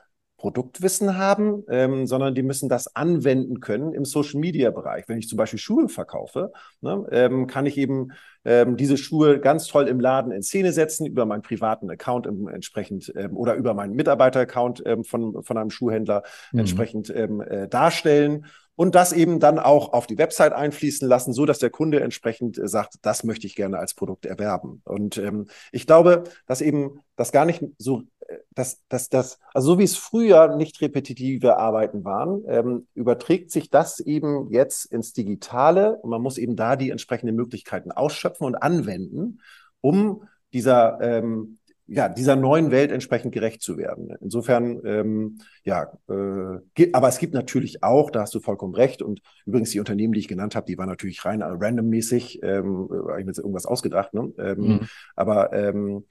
Produktwissen 0.42 1.16
haben, 1.18 1.62
ähm, 1.68 2.04
sondern 2.04 2.34
die 2.34 2.42
müssen 2.42 2.68
das 2.68 2.96
anwenden 2.96 3.60
können 3.60 3.92
im 3.92 4.04
Social 4.04 4.40
Media 4.40 4.72
Bereich. 4.72 5.08
Wenn 5.08 5.18
ich 5.18 5.28
zum 5.28 5.36
Beispiel 5.36 5.60
Schuhe 5.60 5.88
verkaufe, 5.88 6.50
ne, 6.80 7.06
ähm, 7.12 7.46
kann 7.46 7.64
ich 7.64 7.78
eben 7.78 8.08
ähm, 8.44 8.76
diese 8.76 8.96
Schuhe 8.96 9.38
ganz 9.38 9.68
toll 9.68 9.86
im 9.86 10.00
Laden 10.00 10.32
in 10.32 10.42
Szene 10.42 10.72
setzen, 10.72 11.06
über 11.06 11.26
meinen 11.26 11.42
privaten 11.42 11.88
Account 11.90 12.26
entsprechend 12.26 13.12
ähm, 13.14 13.36
oder 13.36 13.54
über 13.54 13.72
meinen 13.74 13.94
Mitarbeiter-Account 13.94 14.82
ähm, 14.84 15.04
von, 15.04 15.44
von 15.44 15.56
einem 15.56 15.70
Schuhhändler 15.70 16.24
mhm. 16.50 16.58
entsprechend 16.58 17.10
ähm, 17.14 17.40
äh, 17.40 17.68
darstellen 17.68 18.46
und 18.76 18.94
das 18.94 19.12
eben 19.12 19.38
dann 19.40 19.58
auch 19.58 19.92
auf 19.92 20.06
die 20.06 20.18
Website 20.18 20.52
einfließen 20.52 21.06
lassen, 21.06 21.32
so 21.32 21.46
dass 21.46 21.58
der 21.58 21.70
Kunde 21.70 22.00
entsprechend 22.00 22.58
äh, 22.58 22.68
sagt, 22.68 22.94
das 23.02 23.24
möchte 23.24 23.46
ich 23.46 23.54
gerne 23.54 23.78
als 23.78 23.94
Produkt 23.94 24.26
erwerben. 24.26 24.82
Und 24.84 25.18
ähm, 25.18 25.48
ich 25.72 25.86
glaube, 25.86 26.24
dass 26.46 26.60
eben 26.60 27.00
das 27.16 27.32
gar 27.32 27.44
nicht 27.44 27.62
so, 27.78 28.02
äh, 28.20 28.38
dass, 28.50 28.80
dass 28.88 29.08
das, 29.08 29.38
also 29.52 29.72
so 29.72 29.78
wie 29.78 29.84
es 29.84 29.96
früher 29.96 30.56
nicht 30.56 30.80
repetitive 30.80 31.58
Arbeiten 31.58 32.04
waren, 32.04 32.42
ähm, 32.46 32.86
überträgt 32.94 33.50
sich 33.50 33.70
das 33.70 34.00
eben 34.00 34.50
jetzt 34.50 34.86
ins 34.86 35.12
Digitale 35.12 35.96
und 35.96 36.10
man 36.10 36.22
muss 36.22 36.38
eben 36.38 36.56
da 36.56 36.76
die 36.76 36.90
entsprechenden 36.90 37.36
Möglichkeiten 37.36 37.92
ausschöpfen 37.92 38.46
und 38.46 38.54
anwenden, 38.56 39.40
um 39.80 40.28
dieser 40.52 41.00
ähm, 41.00 41.58
ja, 41.86 42.08
dieser 42.08 42.36
neuen 42.36 42.70
Welt 42.70 42.92
entsprechend 42.92 43.32
gerecht 43.32 43.62
zu 43.62 43.76
werden. 43.76 44.14
Insofern, 44.20 44.80
ähm, 44.84 45.38
ja, 45.64 45.92
äh, 46.08 46.90
aber 46.92 47.08
es 47.08 47.18
gibt 47.18 47.34
natürlich 47.34 47.82
auch, 47.82 48.10
da 48.10 48.20
hast 48.22 48.34
du 48.34 48.40
vollkommen 48.40 48.74
recht, 48.74 49.02
und 49.02 49.20
übrigens 49.46 49.70
die 49.70 49.80
Unternehmen, 49.80 50.12
die 50.12 50.20
ich 50.20 50.28
genannt 50.28 50.54
habe, 50.54 50.66
die 50.66 50.78
waren 50.78 50.88
natürlich 50.88 51.24
rein 51.24 51.42
randommäßig, 51.42 52.42
ähm, 52.42 52.88
habe 52.90 53.20
ich 53.20 53.24
mir 53.24 53.30
jetzt 53.30 53.38
irgendwas 53.38 53.66
ausgedacht, 53.66 54.14
ne? 54.14 54.32
Ähm, 54.38 54.58
mhm. 54.58 54.80
Aber 55.16 55.52
ähm, 55.52 56.04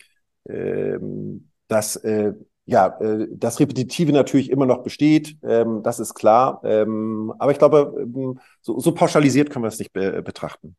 ähm, 0.47 1.49
dass 1.67 1.95
äh, 1.97 2.33
ja, 2.65 2.99
äh, 2.99 3.27
das 3.31 3.59
Repetitive 3.59 4.11
natürlich 4.11 4.49
immer 4.49 4.65
noch 4.65 4.83
besteht, 4.83 5.37
ähm, 5.43 5.81
das 5.83 5.99
ist 5.99 6.13
klar. 6.13 6.61
Ähm, 6.63 7.33
aber 7.39 7.51
ich 7.51 7.57
glaube, 7.57 7.93
ähm, 7.97 8.39
so, 8.61 8.79
so 8.79 8.93
pauschalisiert 8.93 9.49
können 9.49 9.63
wir 9.63 9.69
es 9.69 9.79
nicht 9.79 9.93
be 9.93 10.21
betrachten. 10.21 10.75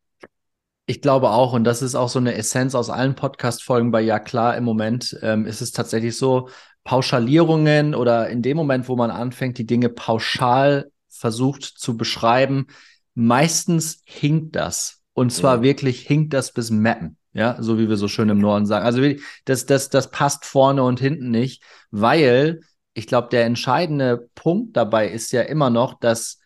Ich 0.86 1.00
glaube 1.00 1.30
auch, 1.30 1.52
und 1.52 1.64
das 1.64 1.80
ist 1.80 1.94
auch 1.94 2.08
so 2.08 2.18
eine 2.18 2.34
Essenz 2.34 2.74
aus 2.74 2.90
allen 2.90 3.14
Podcast-Folgen 3.14 3.90
bei 3.92 4.00
Ja 4.00 4.18
klar, 4.18 4.56
im 4.56 4.64
Moment 4.64 5.16
ähm, 5.22 5.46
ist 5.46 5.60
es 5.60 5.72
tatsächlich 5.72 6.16
so, 6.16 6.48
Pauschalierungen 6.84 7.94
oder 7.94 8.28
in 8.28 8.42
dem 8.42 8.56
Moment, 8.56 8.88
wo 8.88 8.96
man 8.96 9.10
anfängt, 9.10 9.58
die 9.58 9.66
Dinge 9.66 9.88
pauschal 9.88 10.90
versucht 11.08 11.62
zu 11.62 11.96
beschreiben, 11.96 12.66
meistens 13.14 14.02
hinkt 14.04 14.56
das. 14.56 15.00
Und 15.12 15.30
zwar 15.30 15.56
ja. 15.56 15.62
wirklich 15.62 16.00
hinkt 16.00 16.32
das 16.32 16.52
bis 16.52 16.70
Mappen. 16.70 17.18
Ja, 17.34 17.56
so 17.60 17.78
wie 17.78 17.88
wir 17.88 17.96
so 17.96 18.08
schön 18.08 18.28
im 18.28 18.38
Norden 18.38 18.66
sagen. 18.66 18.84
Also 18.84 19.00
das, 19.44 19.64
das, 19.64 19.88
das 19.88 20.10
passt 20.10 20.44
vorne 20.44 20.82
und 20.82 21.00
hinten 21.00 21.30
nicht, 21.30 21.62
weil 21.90 22.60
ich 22.92 23.06
glaube, 23.06 23.28
der 23.30 23.46
entscheidende 23.46 24.28
Punkt 24.34 24.76
dabei 24.76 25.08
ist 25.08 25.32
ja 25.32 25.42
immer 25.42 25.70
noch, 25.70 25.98
dass 25.98 26.40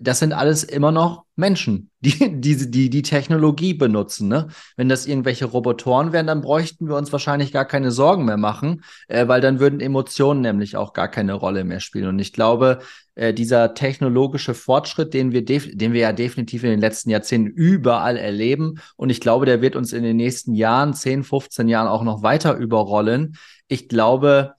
das 0.00 0.18
sind 0.18 0.32
alles 0.32 0.64
immer 0.64 0.92
noch 0.92 1.24
Menschen, 1.34 1.90
die, 2.00 2.40
die 2.40 2.70
die, 2.70 2.90
die 2.90 3.02
Technologie 3.02 3.74
benutzen. 3.74 4.28
Ne? 4.28 4.48
Wenn 4.76 4.88
das 4.88 5.06
irgendwelche 5.06 5.46
Robotoren 5.46 6.12
wären, 6.12 6.26
dann 6.26 6.40
bräuchten 6.40 6.88
wir 6.88 6.96
uns 6.96 7.12
wahrscheinlich 7.12 7.52
gar 7.52 7.64
keine 7.64 7.90
Sorgen 7.90 8.24
mehr 8.24 8.36
machen, 8.36 8.82
äh, 9.08 9.26
weil 9.28 9.40
dann 9.40 9.58
würden 9.60 9.80
Emotionen 9.80 10.40
nämlich 10.40 10.76
auch 10.76 10.92
gar 10.92 11.08
keine 11.08 11.34
Rolle 11.34 11.64
mehr 11.64 11.80
spielen. 11.80 12.08
Und 12.08 12.18
ich 12.18 12.32
glaube, 12.32 12.80
äh, 13.14 13.32
dieser 13.34 13.74
technologische 13.74 14.54
Fortschritt, 14.54 15.14
den 15.14 15.32
wir, 15.32 15.44
den 15.44 15.92
wir 15.92 16.00
ja 16.00 16.12
definitiv 16.12 16.64
in 16.64 16.70
den 16.70 16.80
letzten 16.80 17.10
Jahrzehnten 17.10 17.50
überall 17.50 18.16
erleben, 18.16 18.80
und 18.96 19.10
ich 19.10 19.20
glaube, 19.20 19.46
der 19.46 19.62
wird 19.62 19.76
uns 19.76 19.92
in 19.92 20.02
den 20.02 20.16
nächsten 20.16 20.54
Jahren, 20.54 20.94
10, 20.94 21.24
15 21.24 21.68
Jahren 21.68 21.88
auch 21.88 22.02
noch 22.02 22.22
weiter 22.22 22.56
überrollen. 22.56 23.36
Ich 23.68 23.88
glaube, 23.88 24.54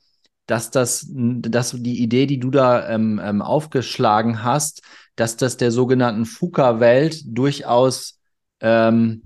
dass 0.48 0.72
das, 0.72 1.06
dass 1.10 1.72
die 1.72 2.02
Idee, 2.02 2.26
die 2.26 2.40
du 2.40 2.50
da 2.50 2.90
ähm, 2.90 3.22
ähm, 3.24 3.42
aufgeschlagen 3.42 4.44
hast, 4.44 4.82
dass 5.16 5.38
das 5.38 5.58
der 5.58 5.72
sogenannten 5.72 6.26
FUKA-Welt 6.26 7.22
durchaus, 7.26 8.20
ähm, 8.62 9.24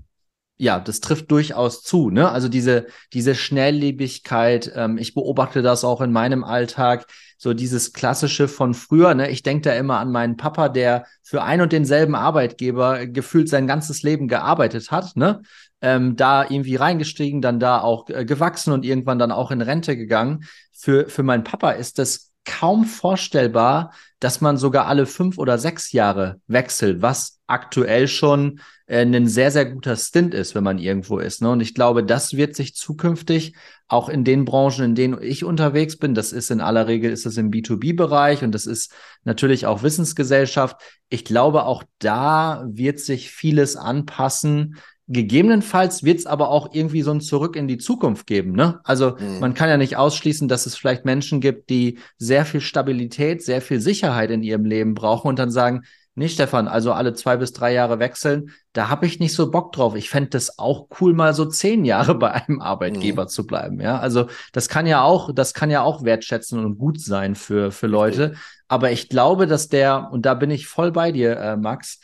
ja, 0.58 0.80
das 0.80 1.00
trifft 1.00 1.30
durchaus 1.30 1.82
zu. 1.82 2.10
Ne? 2.10 2.28
Also 2.28 2.48
diese, 2.48 2.86
diese 3.12 3.34
Schnelllebigkeit, 3.34 4.72
ähm, 4.74 4.98
ich 4.98 5.14
beobachte 5.14 5.62
das 5.62 5.84
auch 5.84 6.00
in 6.00 6.12
meinem 6.12 6.44
Alltag, 6.44 7.06
so 7.38 7.54
dieses 7.54 7.92
klassische 7.92 8.46
von 8.46 8.74
früher. 8.74 9.14
Ne? 9.14 9.30
Ich 9.30 9.42
denke 9.42 9.62
da 9.62 9.74
immer 9.74 9.98
an 9.98 10.12
meinen 10.12 10.36
Papa, 10.36 10.68
der 10.68 11.06
für 11.22 11.42
ein 11.42 11.60
und 11.60 11.72
denselben 11.72 12.14
Arbeitgeber 12.14 13.06
gefühlt 13.06 13.48
sein 13.48 13.66
ganzes 13.66 14.02
Leben 14.02 14.28
gearbeitet 14.28 14.90
hat. 14.90 15.16
Ne? 15.16 15.42
Ähm, 15.82 16.16
da 16.16 16.48
irgendwie 16.48 16.76
reingestiegen, 16.76 17.42
dann 17.42 17.60
da 17.60 17.80
auch 17.80 18.08
äh, 18.08 18.24
gewachsen 18.24 18.72
und 18.72 18.84
irgendwann 18.84 19.18
dann 19.18 19.32
auch 19.32 19.50
in 19.50 19.60
Rente 19.60 19.96
gegangen. 19.96 20.44
Für, 20.72 21.08
für 21.08 21.22
meinen 21.22 21.44
Papa 21.44 21.72
ist 21.72 21.98
das 21.98 22.32
kaum 22.44 22.84
vorstellbar, 22.84 23.92
dass 24.18 24.40
man 24.40 24.56
sogar 24.56 24.86
alle 24.86 25.06
fünf 25.06 25.38
oder 25.38 25.58
sechs 25.58 25.92
Jahre 25.92 26.40
wechselt, 26.46 27.02
was 27.02 27.40
aktuell 27.46 28.08
schon 28.08 28.60
äh, 28.86 29.04
ein 29.04 29.28
sehr, 29.28 29.50
sehr 29.50 29.66
guter 29.66 29.96
Stint 29.96 30.34
ist, 30.34 30.54
wenn 30.54 30.64
man 30.64 30.78
irgendwo 30.78 31.18
ist. 31.18 31.42
Ne? 31.42 31.50
Und 31.50 31.60
ich 31.60 31.74
glaube, 31.74 32.04
das 32.04 32.36
wird 32.36 32.56
sich 32.56 32.74
zukünftig 32.74 33.54
auch 33.88 34.08
in 34.08 34.24
den 34.24 34.44
Branchen, 34.44 34.84
in 34.84 34.94
denen 34.94 35.22
ich 35.22 35.44
unterwegs 35.44 35.98
bin, 35.98 36.14
das 36.14 36.32
ist 36.32 36.50
in 36.50 36.62
aller 36.62 36.86
Regel 36.86 37.12
ist 37.12 37.26
es 37.26 37.36
im 37.36 37.50
B2B-Bereich 37.50 38.42
und 38.42 38.52
das 38.52 38.64
ist 38.64 38.90
natürlich 39.24 39.66
auch 39.66 39.82
Wissensgesellschaft. 39.82 40.80
Ich 41.10 41.26
glaube, 41.26 41.64
auch 41.64 41.84
da 41.98 42.64
wird 42.66 43.00
sich 43.00 43.30
vieles 43.30 43.76
anpassen, 43.76 44.76
Gegebenenfalls 45.08 46.04
wird 46.04 46.20
es 46.20 46.26
aber 46.26 46.50
auch 46.50 46.72
irgendwie 46.72 47.02
so 47.02 47.10
ein 47.10 47.20
Zurück 47.20 47.56
in 47.56 47.68
die 47.68 47.78
Zukunft 47.78 48.26
geben. 48.26 48.52
Ne? 48.52 48.80
Also 48.84 49.16
mhm. 49.18 49.40
man 49.40 49.54
kann 49.54 49.68
ja 49.68 49.76
nicht 49.76 49.96
ausschließen, 49.96 50.48
dass 50.48 50.66
es 50.66 50.76
vielleicht 50.76 51.04
Menschen 51.04 51.40
gibt, 51.40 51.70
die 51.70 51.98
sehr 52.18 52.44
viel 52.44 52.60
Stabilität, 52.60 53.42
sehr 53.42 53.60
viel 53.60 53.80
Sicherheit 53.80 54.30
in 54.30 54.42
ihrem 54.42 54.64
Leben 54.64 54.94
brauchen 54.94 55.28
und 55.28 55.38
dann 55.38 55.50
sagen, 55.50 55.82
nee, 56.14 56.28
Stefan, 56.28 56.68
also 56.68 56.92
alle 56.92 57.14
zwei 57.14 57.36
bis 57.36 57.52
drei 57.52 57.72
Jahre 57.72 57.98
wechseln, 57.98 58.50
da 58.72 58.88
habe 58.88 59.06
ich 59.06 59.18
nicht 59.18 59.34
so 59.34 59.50
Bock 59.50 59.72
drauf. 59.72 59.94
Ich 59.94 60.10
fände 60.10 60.30
das 60.30 60.58
auch 60.58 60.88
cool, 61.00 61.14
mal 61.14 61.34
so 61.34 61.46
zehn 61.46 61.84
Jahre 61.84 62.14
bei 62.18 62.32
einem 62.32 62.60
Arbeitgeber 62.60 63.24
mhm. 63.24 63.28
zu 63.28 63.46
bleiben. 63.46 63.80
Ja, 63.80 63.98
also 63.98 64.26
das 64.52 64.68
kann 64.68 64.86
ja 64.86 65.02
auch, 65.02 65.34
das 65.34 65.54
kann 65.54 65.70
ja 65.70 65.82
auch 65.82 66.04
wertschätzen 66.04 66.64
und 66.64 66.78
gut 66.78 67.00
sein 67.00 67.34
für, 67.34 67.70
für 67.72 67.86
Leute. 67.86 68.34
Aber 68.68 68.90
ich 68.90 69.08
glaube, 69.08 69.46
dass 69.46 69.68
der, 69.68 70.08
und 70.12 70.24
da 70.26 70.34
bin 70.34 70.50
ich 70.50 70.66
voll 70.66 70.92
bei 70.92 71.12
dir, 71.12 71.36
äh, 71.36 71.56
Max, 71.56 72.00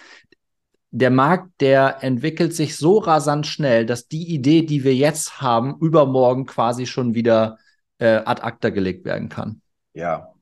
der 0.91 1.11
Markt, 1.11 1.61
der 1.61 2.03
entwickelt 2.03 2.55
sich 2.55 2.77
so 2.77 2.99
rasant 2.99 3.47
schnell, 3.47 3.85
dass 3.85 4.09
die 4.09 4.33
Idee, 4.33 4.63
die 4.63 4.85
wir 4.85 4.95
jetzt 4.95 5.41
haben, 5.41 5.77
übermorgen 5.81 6.47
quasi 6.47 6.87
schon 6.87 7.15
wieder 7.15 7.59
äh, 7.99 8.23
ad 8.25 8.43
acta 8.43 8.71
gelegt 8.71 9.05
werden 9.05 9.29
kann. 9.29 9.61
Ja, 9.93 10.33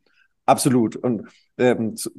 absolut. 0.45 0.97
Und 0.97 1.29
ähm, 1.59 1.97
zu, 1.97 2.11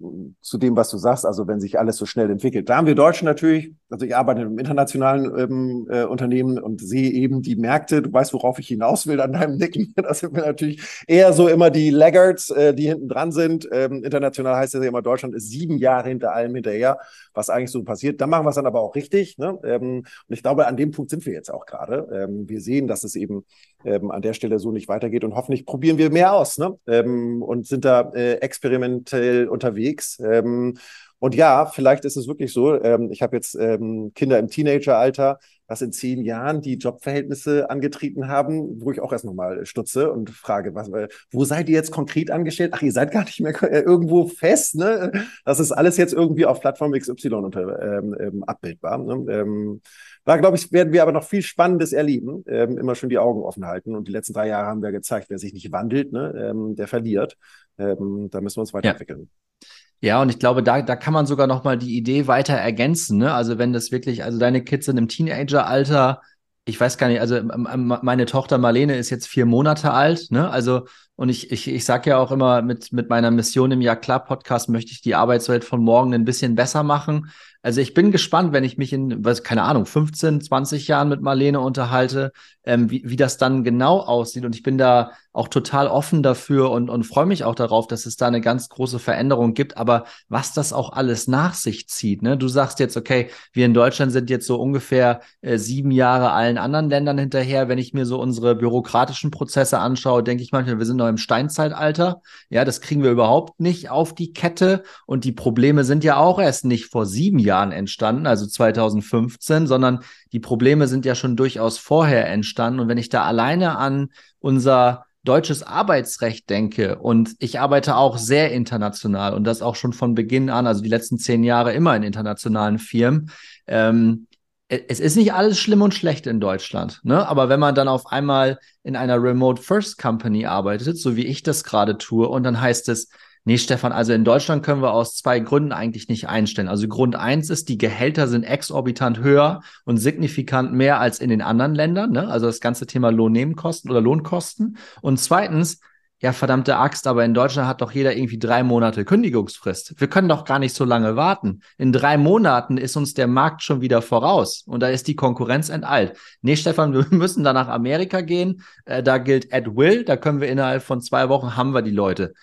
zu, 0.41 0.57
dem, 0.57 0.75
was 0.75 0.89
du 0.89 0.97
sagst, 0.97 1.25
also 1.25 1.47
wenn 1.47 1.59
sich 1.59 1.77
alles 1.79 1.97
so 1.97 2.05
schnell 2.05 2.29
entwickelt. 2.29 2.69
Da 2.69 2.77
haben 2.77 2.87
wir 2.87 2.95
Deutschen 2.95 3.25
natürlich, 3.25 3.73
also 3.89 4.05
ich 4.05 4.15
arbeite 4.15 4.41
im 4.41 4.57
internationalen 4.57 5.31
ähm, 5.37 5.87
äh, 5.89 6.03
Unternehmen 6.03 6.59
und 6.59 6.81
sehe 6.81 7.11
eben 7.11 7.41
die 7.41 7.55
Märkte, 7.55 8.01
du 8.01 8.11
weißt, 8.11 8.33
worauf 8.33 8.57
ich 8.59 8.67
hinaus 8.67 9.05
will 9.05 9.21
an 9.21 9.33
deinem 9.33 9.57
Nicken, 9.57 9.93
das 9.95 10.19
sind 10.19 10.35
wir 10.35 10.45
natürlich 10.45 10.81
eher 11.07 11.33
so 11.33 11.47
immer 11.47 11.69
die 11.69 11.89
Laggards, 11.89 12.49
äh, 12.49 12.73
die 12.73 12.87
hinten 12.87 13.07
dran 13.07 13.31
sind. 13.31 13.67
Ähm, 13.71 14.03
international 14.03 14.55
heißt 14.55 14.75
es 14.75 14.81
ja 14.81 14.89
immer, 14.89 15.01
Deutschland 15.01 15.35
ist 15.35 15.49
sieben 15.49 15.77
Jahre 15.77 16.09
hinter 16.09 16.33
allem 16.33 16.55
hinterher, 16.55 16.97
was 17.33 17.49
eigentlich 17.49 17.71
so 17.71 17.83
passiert. 17.83 18.19
Da 18.19 18.27
machen 18.27 18.45
wir 18.45 18.49
es 18.49 18.55
dann 18.55 18.65
aber 18.65 18.81
auch 18.81 18.95
richtig. 18.95 19.37
Ne? 19.37 19.59
Ähm, 19.63 19.99
und 19.99 20.33
ich 20.33 20.41
glaube, 20.41 20.67
an 20.67 20.77
dem 20.77 20.91
Punkt 20.91 21.11
sind 21.11 21.25
wir 21.25 21.33
jetzt 21.33 21.53
auch 21.53 21.65
gerade. 21.65 22.07
Ähm, 22.11 22.49
wir 22.49 22.61
sehen, 22.61 22.87
dass 22.87 23.03
es 23.03 23.15
eben 23.15 23.45
ähm, 23.85 24.09
an 24.09 24.21
der 24.21 24.33
Stelle 24.33 24.57
so 24.57 24.71
nicht 24.71 24.87
weitergeht 24.87 25.23
und 25.23 25.35
hoffentlich 25.35 25.65
probieren 25.65 25.97
wir 25.97 26.09
mehr 26.09 26.33
aus 26.33 26.57
ne? 26.57 26.77
Ähm, 26.87 27.43
und 27.43 27.67
sind 27.67 27.85
da 27.85 28.11
äh, 28.15 28.35
experimentell 28.35 29.26
unterwegs. 29.49 30.19
Ähm, 30.19 30.77
und 31.19 31.35
ja, 31.35 31.65
vielleicht 31.65 32.05
ist 32.05 32.15
es 32.17 32.27
wirklich 32.27 32.53
so, 32.53 32.79
ähm, 32.81 33.11
ich 33.11 33.21
habe 33.21 33.35
jetzt 33.35 33.55
ähm, 33.55 34.11
Kinder 34.13 34.37
im 34.39 34.49
Teenageralter, 34.49 35.39
was 35.67 35.81
in 35.81 35.91
zehn 35.91 36.23
Jahren 36.23 36.61
die 36.61 36.75
Jobverhältnisse 36.75 37.69
angetreten 37.69 38.27
haben, 38.27 38.81
wo 38.81 38.91
ich 38.91 39.01
auch 39.01 39.11
erst 39.11 39.25
nochmal 39.25 39.65
stutze 39.65 40.11
und 40.11 40.29
frage, 40.29 40.73
was, 40.75 40.89
äh, 40.89 41.07
wo 41.31 41.45
seid 41.45 41.69
ihr 41.69 41.75
jetzt 41.75 41.91
konkret 41.91 42.31
angestellt? 42.31 42.71
Ach, 42.73 42.81
ihr 42.81 42.91
seid 42.91 43.11
gar 43.11 43.25
nicht 43.25 43.39
mehr 43.39 43.61
äh, 43.63 43.81
irgendwo 43.81 44.27
fest, 44.27 44.75
ne? 44.75 45.11
Das 45.45 45.59
ist 45.59 45.71
alles 45.71 45.97
jetzt 45.97 46.13
irgendwie 46.13 46.45
auf 46.45 46.61
Plattform 46.61 46.93
XY 46.93 47.33
unter, 47.33 47.81
ähm, 47.81 48.15
ähm, 48.19 48.43
abbildbar. 48.43 48.97
Ne? 48.97 49.33
Ähm, 49.33 49.81
da, 50.25 50.37
glaube 50.37 50.57
ich, 50.57 50.71
werden 50.71 50.91
wir 50.91 51.01
aber 51.01 51.13
noch 51.13 51.23
viel 51.23 51.41
Spannendes 51.41 51.93
erleben. 51.93 52.43
Ähm, 52.47 52.77
immer 52.77 52.95
schön 52.95 53.09
die 53.09 53.17
Augen 53.17 53.43
offen 53.43 53.65
halten. 53.65 53.95
Und 53.95 54.07
die 54.07 54.11
letzten 54.11 54.33
drei 54.33 54.47
Jahre 54.47 54.67
haben 54.67 54.81
wir 54.81 54.91
gezeigt, 54.91 55.29
wer 55.29 55.37
sich 55.37 55.53
nicht 55.53 55.71
wandelt, 55.71 56.11
ne, 56.11 56.33
ähm, 56.49 56.75
der 56.75 56.87
verliert. 56.87 57.37
Ähm, 57.77 58.27
da 58.29 58.41
müssen 58.41 58.57
wir 58.57 58.61
uns 58.61 58.73
weiterentwickeln. 58.73 59.29
Ja. 59.61 59.67
Ja. 60.01 60.21
und 60.21 60.29
ich 60.29 60.39
glaube, 60.39 60.63
da, 60.63 60.81
da 60.81 60.95
kann 60.95 61.13
man 61.13 61.25
sogar 61.25 61.47
noch 61.47 61.63
mal 61.63 61.77
die 61.77 61.97
Idee 61.97 62.27
weiter 62.27 62.53
ergänzen. 62.53 63.17
Ne? 63.17 63.33
Also 63.33 63.57
wenn 63.57 63.73
das 63.73 63.91
wirklich, 63.91 64.23
also 64.23 64.39
deine 64.39 64.63
Kids 64.63 64.85
sind 64.85 64.97
im 64.97 65.07
Teenageralter, 65.07 66.21
ich 66.65 66.79
weiß 66.79 66.97
gar 66.97 67.07
nicht, 67.07 67.21
also 67.21 67.39
meine 67.43 68.25
Tochter 68.25 68.57
Marlene 68.57 68.97
ist 68.97 69.09
jetzt 69.09 69.27
vier 69.27 69.45
Monate 69.45 69.91
alt, 69.91 70.31
ne? 70.31 70.49
Also 70.49 70.85
und 71.15 71.29
ich, 71.29 71.51
ich, 71.51 71.67
ich 71.67 71.83
sage 71.83 72.11
ja 72.11 72.19
auch 72.19 72.31
immer, 72.31 72.61
mit, 72.61 72.93
mit 72.93 73.09
meiner 73.09 73.31
Mission 73.31 73.71
im 73.71 73.81
Ja 73.81 73.95
klar 73.95 74.23
Podcast 74.23 74.69
möchte 74.69 74.91
ich 74.91 75.01
die 75.01 75.15
Arbeitswelt 75.15 75.65
von 75.65 75.81
morgen 75.81 76.13
ein 76.13 76.25
bisschen 76.25 76.53
besser 76.53 76.83
machen. 76.83 77.31
Also 77.63 77.81
ich 77.81 77.95
bin 77.95 78.11
gespannt, 78.11 78.53
wenn 78.53 78.63
ich 78.63 78.77
mich 78.77 78.93
in, 78.93 79.25
was, 79.25 79.43
keine 79.43 79.63
Ahnung, 79.63 79.87
15, 79.87 80.41
20 80.41 80.87
Jahren 80.87 81.09
mit 81.09 81.21
Marlene 81.21 81.59
unterhalte, 81.59 82.33
ähm, 82.67 82.91
wie, 82.91 83.01
wie 83.05 83.15
das 83.15 83.37
dann 83.37 83.63
genau 83.63 84.01
aussieht. 84.01 84.43
Und 84.45 84.53
ich 84.53 84.61
bin 84.61 84.77
da 84.77 85.11
auch 85.31 85.47
total 85.47 85.87
offen 85.87 86.21
dafür 86.21 86.69
und, 86.71 86.89
und 86.89 87.03
freue 87.03 87.25
mich 87.25 87.43
auch 87.43 87.55
darauf, 87.55 87.87
dass 87.87 88.05
es 88.05 88.17
da 88.17 88.27
eine 88.27 88.41
ganz 88.41 88.69
große 88.69 88.99
Veränderung 88.99 89.53
gibt. 89.53 89.77
Aber 89.77 90.03
was 90.27 90.51
das 90.51 90.73
auch 90.73 90.91
alles 90.91 91.27
nach 91.27 91.53
sich 91.53 91.87
zieht, 91.87 92.21
ne? 92.21 92.37
Du 92.37 92.47
sagst 92.47 92.79
jetzt, 92.79 92.97
okay, 92.97 93.29
wir 93.53 93.65
in 93.65 93.73
Deutschland 93.73 94.11
sind 94.11 94.29
jetzt 94.29 94.47
so 94.47 94.59
ungefähr 94.59 95.21
äh, 95.41 95.57
sieben 95.57 95.91
Jahre 95.91 96.31
allen 96.31 96.57
anderen 96.57 96.89
Ländern 96.89 97.17
hinterher. 97.17 97.69
Wenn 97.69 97.77
ich 97.77 97.93
mir 97.93 98.05
so 98.05 98.19
unsere 98.19 98.55
bürokratischen 98.55 99.31
Prozesse 99.31 99.79
anschaue, 99.79 100.23
denke 100.23 100.43
ich 100.43 100.51
manchmal, 100.51 100.79
wir 100.79 100.85
sind 100.85 100.97
noch 100.97 101.07
im 101.07 101.17
Steinzeitalter. 101.17 102.21
Ja, 102.49 102.65
das 102.65 102.81
kriegen 102.81 103.01
wir 103.01 103.11
überhaupt 103.11 103.61
nicht 103.61 103.89
auf 103.89 104.13
die 104.13 104.33
Kette. 104.33 104.83
Und 105.05 105.23
die 105.23 105.31
Probleme 105.31 105.85
sind 105.85 106.03
ja 106.03 106.17
auch 106.17 106.39
erst 106.39 106.65
nicht 106.65 106.87
vor 106.87 107.05
sieben 107.05 107.39
Jahren 107.39 107.71
entstanden, 107.71 108.27
also 108.27 108.45
2015, 108.45 109.67
sondern 109.67 109.99
die 110.31 110.39
Probleme 110.39 110.87
sind 110.87 111.05
ja 111.05 111.15
schon 111.15 111.35
durchaus 111.35 111.77
vorher 111.77 112.27
entstanden. 112.27 112.79
Und 112.79 112.87
wenn 112.87 112.97
ich 112.97 113.09
da 113.09 113.23
alleine 113.23 113.77
an 113.77 114.09
unser 114.39 115.05
deutsches 115.23 115.63
Arbeitsrecht 115.63 116.49
denke 116.49 116.99
und 116.99 117.35
ich 117.39 117.59
arbeite 117.59 117.97
auch 117.97 118.17
sehr 118.17 118.51
international 118.51 119.33
und 119.33 119.43
das 119.43 119.61
auch 119.61 119.75
schon 119.75 119.93
von 119.93 120.15
Beginn 120.15 120.49
an, 120.49 120.67
also 120.67 120.81
die 120.81 120.89
letzten 120.89 121.17
zehn 121.17 121.43
Jahre 121.43 121.73
immer 121.73 121.95
in 121.95 122.03
internationalen 122.03 122.79
Firmen, 122.79 123.31
ähm, 123.67 124.27
es 124.69 124.99
ist 124.99 125.15
nicht 125.15 125.33
alles 125.33 125.59
schlimm 125.59 125.81
und 125.81 125.93
schlecht 125.93 126.27
in 126.27 126.41
Deutschland, 126.41 126.99
ne? 127.03 127.25
Aber 127.25 127.47
wenn 127.47 127.59
man 127.59 127.73
dann 127.73 127.87
auf 127.87 128.07
einmal 128.07 128.59
in 128.83 128.97
einer 128.97 129.21
Remote 129.21 129.61
First 129.61 129.97
Company 129.97 130.45
arbeitet, 130.45 130.97
so 130.97 131.15
wie 131.15 131.25
ich 131.25 131.41
das 131.41 131.63
gerade 131.63 131.97
tue, 131.97 132.27
und 132.27 132.43
dann 132.43 132.59
heißt 132.59 132.89
es, 132.89 133.09
nee, 133.47 133.57
Stefan, 133.57 133.93
also 133.93 134.11
in 134.11 134.25
Deutschland 134.25 134.61
können 134.61 134.81
wir 134.81 134.91
aus 134.91 135.15
zwei 135.15 135.39
Gründen 135.39 135.71
eigentlich 135.71 136.09
nicht 136.09 136.27
einstellen. 136.27 136.67
Also 136.67 136.89
Grund 136.89 137.15
eins 137.15 137.49
ist, 137.49 137.69
die 137.69 137.77
Gehälter 137.77 138.27
sind 138.27 138.43
exorbitant 138.43 139.19
höher 139.19 139.61
und 139.85 139.95
signifikant 139.95 140.73
mehr 140.73 140.99
als 140.99 141.19
in 141.19 141.29
den 141.29 141.41
anderen 141.41 141.73
Ländern, 141.73 142.11
ne? 142.11 142.27
Also 142.27 142.45
das 142.45 142.59
ganze 142.59 142.87
Thema 142.87 143.09
Lohnnebenkosten 143.09 143.89
oder 143.89 144.01
Lohnkosten. 144.01 144.77
Und 145.01 145.17
zweitens, 145.21 145.79
ja, 146.19 146.33
verdammte 146.33 146.75
Axt, 146.75 147.07
aber 147.07 147.23
in 147.23 147.33
Deutschland 147.33 147.69
hat 147.69 147.79
doch 147.79 147.91
jeder 147.93 148.17
irgendwie 148.17 148.37
drei 148.37 148.63
Monate 148.63 149.05
Kündigungsfrist. 149.05 149.93
Wir 149.97 150.09
können 150.09 150.27
doch 150.27 150.43
gar 150.43 150.59
nicht 150.59 150.75
so 150.75 150.83
lange 150.83 151.15
warten. 151.15 151.61
In 151.77 151.93
drei 151.93 152.17
Monaten 152.17 152.77
ist 152.77 152.97
uns 152.97 153.13
der 153.13 153.27
Markt 153.27 153.63
schon 153.63 153.79
wieder 153.79 154.01
voraus 154.01 154.63
und 154.65 154.81
da 154.81 154.89
ist 154.89 155.07
die 155.07 155.15
Konkurrenz 155.15 155.69
enteilt. 155.69 156.17
Nee, 156.41 156.57
Stefan, 156.57 156.93
wir 156.93 157.05
müssen 157.11 157.45
da 157.45 157.53
nach 157.53 157.69
Amerika 157.69 158.19
gehen. 158.19 158.61
Äh, 158.83 159.03
da 159.03 159.19
gilt 159.19 159.53
at 159.53 159.77
will. 159.77 160.03
Da 160.03 160.17
können 160.17 160.41
wir 160.41 160.49
innerhalb 160.49 160.83
von 160.83 160.99
zwei 160.99 161.29
Wochen 161.29 161.55
haben 161.55 161.73
wir 161.73 161.81
die 161.81 161.91
Leute. 161.91 162.33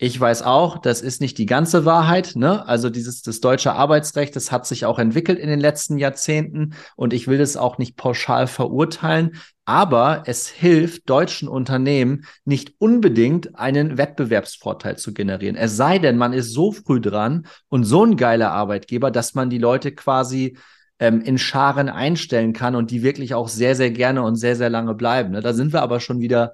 Ich 0.00 0.18
weiß 0.18 0.42
auch, 0.42 0.78
das 0.78 1.00
ist 1.00 1.20
nicht 1.20 1.38
die 1.38 1.46
ganze 1.46 1.84
Wahrheit. 1.84 2.36
Ne? 2.36 2.64
Also 2.68 2.88
dieses 2.88 3.22
das 3.22 3.40
deutsche 3.40 3.72
Arbeitsrecht, 3.72 4.36
das 4.36 4.52
hat 4.52 4.64
sich 4.64 4.84
auch 4.84 5.00
entwickelt 5.00 5.40
in 5.40 5.48
den 5.48 5.58
letzten 5.58 5.98
Jahrzehnten 5.98 6.74
und 6.94 7.12
ich 7.12 7.26
will 7.26 7.38
das 7.38 7.56
auch 7.56 7.78
nicht 7.78 7.96
pauschal 7.96 8.46
verurteilen. 8.46 9.40
Aber 9.64 10.22
es 10.26 10.46
hilft 10.46 11.10
deutschen 11.10 11.48
Unternehmen 11.48 12.26
nicht 12.44 12.74
unbedingt 12.78 13.58
einen 13.58 13.98
Wettbewerbsvorteil 13.98 14.96
zu 14.96 15.12
generieren. 15.12 15.56
Es 15.56 15.76
sei 15.76 15.98
denn, 15.98 16.16
man 16.16 16.32
ist 16.32 16.52
so 16.52 16.70
früh 16.70 17.00
dran 17.00 17.48
und 17.68 17.82
so 17.82 18.04
ein 18.04 18.16
geiler 18.16 18.52
Arbeitgeber, 18.52 19.10
dass 19.10 19.34
man 19.34 19.50
die 19.50 19.58
Leute 19.58 19.90
quasi 19.90 20.56
ähm, 21.00 21.22
in 21.22 21.38
Scharen 21.38 21.88
einstellen 21.88 22.52
kann 22.52 22.76
und 22.76 22.92
die 22.92 23.02
wirklich 23.02 23.34
auch 23.34 23.48
sehr, 23.48 23.74
sehr 23.74 23.90
gerne 23.90 24.22
und 24.22 24.36
sehr, 24.36 24.54
sehr 24.54 24.70
lange 24.70 24.94
bleiben. 24.94 25.32
Ne? 25.32 25.40
Da 25.40 25.52
sind 25.54 25.72
wir 25.72 25.82
aber 25.82 25.98
schon 25.98 26.20
wieder 26.20 26.52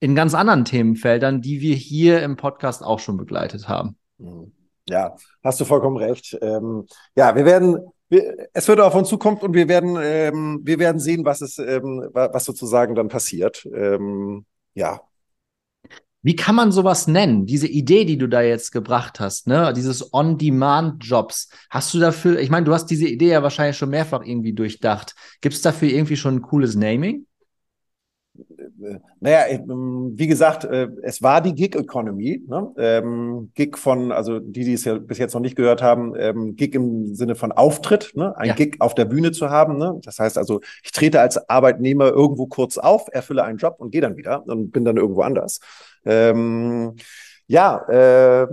in 0.00 0.14
ganz 0.14 0.34
anderen 0.34 0.64
Themenfeldern, 0.64 1.40
die 1.40 1.60
wir 1.60 1.74
hier 1.74 2.22
im 2.22 2.36
Podcast 2.36 2.82
auch 2.82 2.98
schon 2.98 3.16
begleitet 3.16 3.68
haben. 3.68 3.96
Mhm. 4.18 4.52
Ja, 4.88 5.16
hast 5.42 5.60
du 5.60 5.64
vollkommen 5.64 5.96
recht. 5.96 6.38
Ähm, 6.40 6.86
ja, 7.16 7.34
wir 7.34 7.44
werden, 7.44 7.78
wir, 8.08 8.48
es 8.52 8.68
wird 8.68 8.80
auf 8.80 8.94
uns 8.94 9.08
zukommen 9.08 9.38
und 9.38 9.52
wir 9.52 9.68
werden, 9.68 9.98
ähm, 10.00 10.60
wir 10.62 10.78
werden 10.78 11.00
sehen, 11.00 11.24
was 11.24 11.40
es, 11.40 11.58
ähm, 11.58 12.08
was 12.12 12.44
sozusagen 12.44 12.94
dann 12.94 13.08
passiert. 13.08 13.66
Ähm, 13.74 14.46
ja. 14.74 15.00
Wie 16.22 16.36
kann 16.36 16.54
man 16.54 16.72
sowas 16.72 17.08
nennen? 17.08 17.46
Diese 17.46 17.66
Idee, 17.68 18.04
die 18.04 18.18
du 18.18 18.28
da 18.28 18.42
jetzt 18.42 18.70
gebracht 18.72 19.20
hast, 19.20 19.46
ne? 19.46 19.72
Dieses 19.72 20.12
On-Demand-Jobs. 20.12 21.50
Hast 21.70 21.94
du 21.94 22.00
dafür, 22.00 22.38
ich 22.38 22.50
meine, 22.50 22.66
du 22.66 22.72
hast 22.72 22.86
diese 22.86 23.06
Idee 23.06 23.30
ja 23.30 23.42
wahrscheinlich 23.42 23.76
schon 23.76 23.90
mehrfach 23.90 24.24
irgendwie 24.24 24.52
durchdacht. 24.52 25.14
Gibt 25.40 25.54
es 25.54 25.62
dafür 25.62 25.88
irgendwie 25.88 26.16
schon 26.16 26.36
ein 26.36 26.42
cooles 26.42 26.74
Naming? 26.74 27.26
Naja, 29.20 29.46
ähm, 29.48 30.12
wie 30.14 30.26
gesagt, 30.26 30.64
äh, 30.64 30.88
es 31.02 31.22
war 31.22 31.40
die 31.40 31.54
Gig-Economy. 31.54 32.44
Ne? 32.46 32.72
Ähm, 32.76 33.50
Gig 33.54 33.76
von, 33.76 34.12
also 34.12 34.38
die, 34.38 34.64
die 34.64 34.74
es 34.74 34.84
ja 34.84 34.98
bis 34.98 35.18
jetzt 35.18 35.34
noch 35.34 35.40
nicht 35.40 35.56
gehört 35.56 35.82
haben, 35.82 36.14
ähm, 36.16 36.56
Gig 36.56 36.74
im 36.74 37.14
Sinne 37.14 37.34
von 37.34 37.52
Auftritt, 37.52 38.12
ne? 38.14 38.36
ein 38.36 38.48
ja. 38.48 38.54
Gig 38.54 38.76
auf 38.80 38.94
der 38.94 39.04
Bühne 39.04 39.32
zu 39.32 39.50
haben. 39.50 39.78
Ne? 39.78 40.00
Das 40.04 40.18
heißt 40.18 40.38
also, 40.38 40.60
ich 40.82 40.92
trete 40.92 41.20
als 41.20 41.48
Arbeitnehmer 41.48 42.08
irgendwo 42.08 42.46
kurz 42.46 42.78
auf, 42.78 43.06
erfülle 43.12 43.44
einen 43.44 43.58
Job 43.58 43.76
und 43.78 43.90
gehe 43.90 44.00
dann 44.00 44.16
wieder 44.16 44.46
und 44.46 44.70
bin 44.70 44.84
dann 44.84 44.96
irgendwo 44.96 45.22
anders. 45.22 45.60
Ähm, 46.04 46.96
ja, 47.46 47.78
äh, 47.88 48.46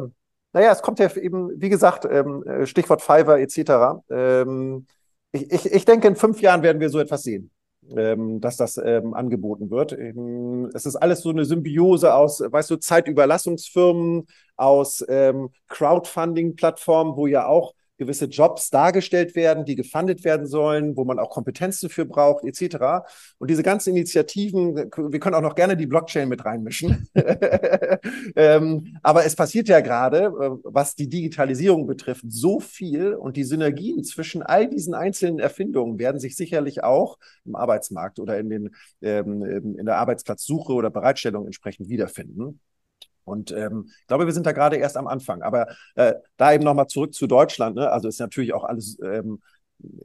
naja, 0.54 0.72
es 0.72 0.82
kommt 0.82 1.00
ja 1.00 1.16
eben, 1.16 1.50
wie 1.60 1.70
gesagt, 1.70 2.06
ähm, 2.10 2.44
Stichwort 2.66 3.02
Fiverr 3.02 3.40
etc. 3.40 4.04
Ähm, 4.10 4.86
ich, 5.32 5.52
ich, 5.52 5.66
ich 5.72 5.86
denke, 5.86 6.08
in 6.08 6.16
fünf 6.16 6.42
Jahren 6.42 6.62
werden 6.62 6.80
wir 6.80 6.90
so 6.90 7.00
etwas 7.00 7.24
sehen 7.24 7.50
ähm, 7.96 8.42
dass 8.42 8.58
das 8.58 8.78
ähm, 8.78 9.14
angeboten 9.14 9.70
wird. 9.70 9.94
Ähm, 9.94 10.70
es 10.74 10.86
ist 10.86 10.96
alles 10.96 11.22
so 11.22 11.30
eine 11.30 11.46
Symbiose 11.46 12.14
aus, 12.14 12.40
weißt 12.40 12.70
du, 12.72 12.78
Zeitüberlassungsfirmen, 12.78 14.28
aus 14.56 15.04
ähm, 15.08 15.50
Crowdfunding-Plattformen, 15.68 17.16
wo 17.16 17.28
ja 17.28 17.48
auch 17.48 17.74
gewisse 17.98 18.26
Jobs 18.26 18.70
dargestellt 18.70 19.36
werden, 19.36 19.66
die 19.66 19.76
gefundet 19.76 20.24
werden 20.24 20.48
sollen, 20.48 20.98
wo 20.98 21.06
man 21.06 21.20
auch 21.20 21.30
Kompetenzen 21.30 21.90
für 21.90 22.06
braucht, 22.06 22.44
etc. 22.44 23.06
Und 23.38 23.50
diese 23.50 23.64
ganzen 23.64 23.92
Initiativen, 23.92 24.76
wir 24.76 25.20
können 25.20 25.36
auch 25.36 25.42
noch 25.42 25.56
gerne 25.56 25.78
die 25.78 25.86
Blockchain 25.86 26.28
mit 26.28 26.44
reinmischen. 26.44 27.08
ähm, 28.36 28.98
aber 29.04 29.26
es 29.26 29.36
passiert 29.36 29.68
ja 29.68 29.80
gerade, 29.82 30.26
äh, 30.26 30.50
was 30.64 30.96
die 30.96 31.10
Digitalisierung 31.10 31.86
betrifft, 31.86 32.26
so 32.28 32.60
viel 32.60 33.14
und 33.14 33.38
die 33.38 33.44
Synergien 33.44 34.04
zwischen 34.04 34.42
all 34.42 34.68
diesen 34.68 34.94
einzelnen 34.94 35.40
Erfindungen 35.40 36.00
werden 36.00 36.20
sich 36.20 36.36
sicherlich 36.36 36.84
auch 36.84 37.18
im 37.46 37.56
Arbeitsmarkt 37.56 38.20
oder 38.20 38.40
in, 38.40 38.50
den, 38.50 38.76
ähm, 39.02 39.44
in 39.44 39.86
der 39.86 39.98
Arbeitsplatzsuche 39.98 40.74
oder 40.74 40.90
Bereitstellung 40.90 41.46
entsprechend 41.46 41.90
wiederfinden. 41.90 42.60
Und 43.26 43.52
ähm, 43.52 43.86
ich 43.88 44.08
glaube, 44.08 44.26
wir 44.26 44.34
sind 44.34 44.46
da 44.46 44.52
gerade 44.52 44.78
erst 44.78 44.98
am 44.98 45.08
Anfang. 45.08 45.42
Aber 45.42 45.68
äh, 45.96 46.14
da 46.38 46.54
eben 46.54 46.64
nochmal 46.64 46.88
zurück 46.88 47.14
zu 47.14 47.28
Deutschland. 47.28 47.76
Ne? 47.76 47.90
Also 47.90 48.08
ist 48.08 48.20
natürlich 48.20 48.54
auch 48.54 48.64
alles, 48.64 48.98
ähm, 49.04 49.40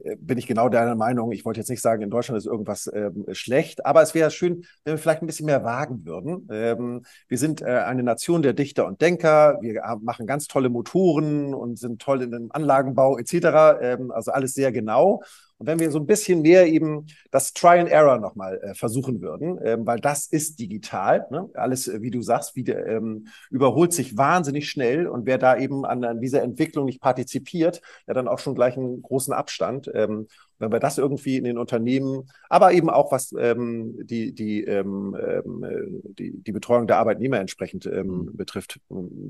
äh, 0.03 0.15
bin 0.17 0.37
ich 0.37 0.47
genau 0.47 0.69
deiner 0.69 0.95
Meinung. 0.95 1.31
Ich 1.31 1.45
wollte 1.45 1.59
jetzt 1.59 1.69
nicht 1.69 1.81
sagen, 1.81 2.01
in 2.01 2.09
Deutschland 2.09 2.37
ist 2.37 2.45
irgendwas 2.45 2.89
ähm, 2.93 3.25
schlecht, 3.31 3.85
aber 3.85 4.01
es 4.01 4.13
wäre 4.13 4.31
schön, 4.31 4.65
wenn 4.83 4.93
wir 4.93 4.97
vielleicht 4.97 5.21
ein 5.21 5.27
bisschen 5.27 5.45
mehr 5.45 5.63
wagen 5.63 6.05
würden. 6.05 6.47
Ähm, 6.51 7.05
wir 7.27 7.37
sind 7.37 7.61
äh, 7.61 7.65
eine 7.65 8.03
Nation 8.03 8.41
der 8.41 8.53
Dichter 8.53 8.85
und 8.85 9.01
Denker. 9.01 9.59
Wir 9.61 9.81
machen 10.01 10.27
ganz 10.27 10.47
tolle 10.47 10.69
Motoren 10.69 11.53
und 11.53 11.77
sind 11.77 12.01
toll 12.01 12.21
in 12.21 12.31
dem 12.31 12.51
Anlagenbau 12.51 13.17
etc. 13.17 13.79
Ähm, 13.81 14.11
also 14.11 14.31
alles 14.31 14.53
sehr 14.53 14.71
genau. 14.71 15.21
Und 15.59 15.67
wenn 15.67 15.79
wir 15.79 15.91
so 15.91 15.99
ein 15.99 16.05
bisschen 16.05 16.41
mehr 16.41 16.67
eben 16.67 17.05
das 17.31 17.53
Try 17.53 17.79
and 17.79 17.89
Error 17.89 18.17
nochmal 18.17 18.61
äh, 18.63 18.73
versuchen 18.73 19.21
würden, 19.21 19.59
ähm, 19.63 19.85
weil 19.85 19.99
das 19.99 20.25
ist 20.25 20.57
digital, 20.57 21.27
ne? 21.31 21.49
alles, 21.53 21.89
äh, 21.89 22.01
wie 22.01 22.11
du 22.11 22.21
sagst, 22.21 22.55
wieder, 22.55 22.87
ähm, 22.87 23.27
überholt 23.51 23.91
sich 23.91 24.15
wahnsinnig 24.15 24.69
schnell 24.69 25.05
und 25.05 25.25
wer 25.25 25.37
da 25.37 25.57
eben 25.57 25.85
an, 25.85 26.05
an 26.05 26.21
dieser 26.21 26.43
Entwicklung 26.43 26.85
nicht 26.85 27.01
partizipiert, 27.01 27.81
der 28.07 28.13
dann 28.13 28.29
auch 28.29 28.39
schon 28.39 28.55
gleich 28.55 28.77
einen 28.77 29.01
großen 29.01 29.33
Abstand. 29.33 29.91
Ähm, 29.93 30.27
wenn 30.59 30.71
wir 30.71 30.79
das 30.79 30.97
irgendwie 30.97 31.37
in 31.37 31.43
den 31.43 31.57
Unternehmen, 31.57 32.29
aber 32.49 32.73
eben 32.73 32.89
auch 32.89 33.11
was 33.11 33.33
ähm, 33.37 33.95
die, 34.05 34.33
die, 34.33 34.63
ähm, 34.63 35.15
ähm 35.19 36.01
die, 36.03 36.31
die 36.41 36.51
Betreuung 36.51 36.87
der 36.87 36.97
Arbeitnehmer 36.97 37.39
entsprechend 37.39 37.85
ähm, 37.85 38.07
mhm. 38.07 38.37
betrifft, 38.37 38.79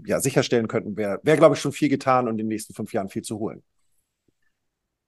ja, 0.06 0.20
sicherstellen 0.20 0.68
könnten, 0.68 0.98
wäre, 0.98 1.20
wär, 1.24 1.38
glaube 1.38 1.56
ich, 1.56 1.62
schon 1.62 1.72
viel 1.72 1.90
getan 1.90 2.28
und 2.28 2.34
in 2.34 2.38
den 2.38 2.48
nächsten 2.48 2.74
fünf 2.74 2.94
Jahren 2.94 3.10
viel 3.10 3.22
zu 3.22 3.40
holen. 3.40 3.64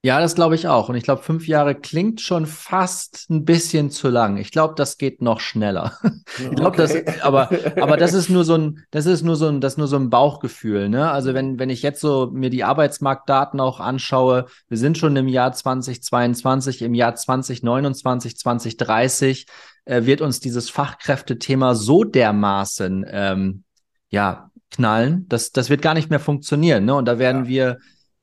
Ja, 0.03 0.19
das 0.19 0.33
glaube 0.33 0.55
ich 0.55 0.67
auch. 0.67 0.89
Und 0.89 0.95
ich 0.95 1.03
glaube, 1.03 1.21
fünf 1.21 1.47
Jahre 1.47 1.75
klingt 1.75 2.21
schon 2.21 2.47
fast 2.47 3.29
ein 3.29 3.45
bisschen 3.45 3.91
zu 3.91 4.09
lang. 4.09 4.37
Ich 4.37 4.49
glaube, 4.49 4.73
das 4.75 4.97
geht 4.97 5.21
noch 5.21 5.39
schneller. 5.39 5.99
ich 6.39 6.49
glaube, 6.55 6.83
okay. 6.83 7.03
das, 7.05 7.21
aber, 7.21 7.51
aber 7.79 7.97
das 7.97 8.13
ist 8.13 8.27
nur 8.27 8.43
so 8.43 8.55
ein, 8.55 8.83
das 8.89 9.05
ist 9.05 9.21
nur 9.21 9.35
so 9.35 9.47
ein, 9.47 9.61
das 9.61 9.77
nur 9.77 9.87
so 9.87 9.97
ein 9.97 10.09
Bauchgefühl. 10.09 10.89
Ne? 10.89 11.11
Also 11.11 11.35
wenn, 11.35 11.59
wenn 11.59 11.69
ich 11.69 11.83
jetzt 11.83 12.01
so 12.01 12.31
mir 12.33 12.49
die 12.49 12.63
Arbeitsmarktdaten 12.63 13.59
auch 13.59 13.79
anschaue, 13.79 14.47
wir 14.69 14.77
sind 14.79 14.97
schon 14.97 15.15
im 15.15 15.27
Jahr 15.27 15.53
2022, 15.53 16.81
im 16.81 16.95
Jahr 16.95 17.13
2029, 17.13 18.37
2030 18.37 19.45
äh, 19.85 20.05
wird 20.05 20.21
uns 20.21 20.39
dieses 20.39 20.71
Fachkräftethema 20.71 21.75
so 21.75 22.03
dermaßen, 22.05 23.05
ähm, 23.07 23.63
ja, 24.09 24.49
knallen, 24.71 25.27
das, 25.29 25.51
das 25.51 25.69
wird 25.69 25.83
gar 25.83 25.93
nicht 25.93 26.09
mehr 26.09 26.19
funktionieren. 26.19 26.85
Ne? 26.85 26.95
Und 26.95 27.05
da 27.05 27.19
werden 27.19 27.43
ja. 27.43 27.49
wir 27.49 27.77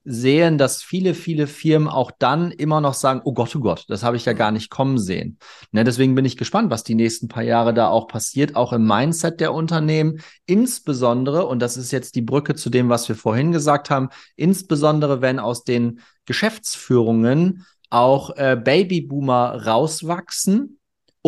sehen, 0.04 0.56
dass 0.56 0.82
viele, 0.82 1.12
viele 1.14 1.46
Firmen 1.46 1.88
auch 1.88 2.10
dann 2.18 2.50
immer 2.50 2.80
noch 2.80 2.94
sagen, 2.94 3.20
oh 3.24 3.34
Gott, 3.34 3.54
oh 3.54 3.60
Gott, 3.60 3.84
das 3.88 4.02
habe 4.02 4.16
ich 4.16 4.24
ja 4.24 4.32
gar 4.32 4.50
nicht 4.50 4.70
kommen 4.70 4.98
sehen. 4.98 5.38
Ne, 5.70 5.84
deswegen 5.84 6.14
bin 6.14 6.24
ich 6.24 6.36
gespannt, 6.36 6.70
was 6.70 6.84
die 6.84 6.94
nächsten 6.94 7.28
paar 7.28 7.42
Jahre 7.42 7.74
da 7.74 7.88
auch 7.88 8.08
passiert, 8.08 8.56
auch 8.56 8.72
im 8.72 8.86
Mindset 8.86 9.40
der 9.40 9.52
Unternehmen, 9.52 10.20
insbesondere, 10.46 11.46
und 11.46 11.60
das 11.60 11.76
ist 11.76 11.92
jetzt 11.92 12.14
die 12.14 12.22
Brücke 12.22 12.54
zu 12.54 12.70
dem, 12.70 12.88
was 12.88 13.08
wir 13.08 13.16
vorhin 13.16 13.52
gesagt 13.52 13.90
haben, 13.90 14.08
insbesondere 14.36 15.20
wenn 15.20 15.38
aus 15.38 15.64
den 15.64 16.00
Geschäftsführungen 16.24 17.66
auch 17.90 18.36
äh, 18.36 18.56
Babyboomer 18.62 19.66
rauswachsen, 19.66 20.77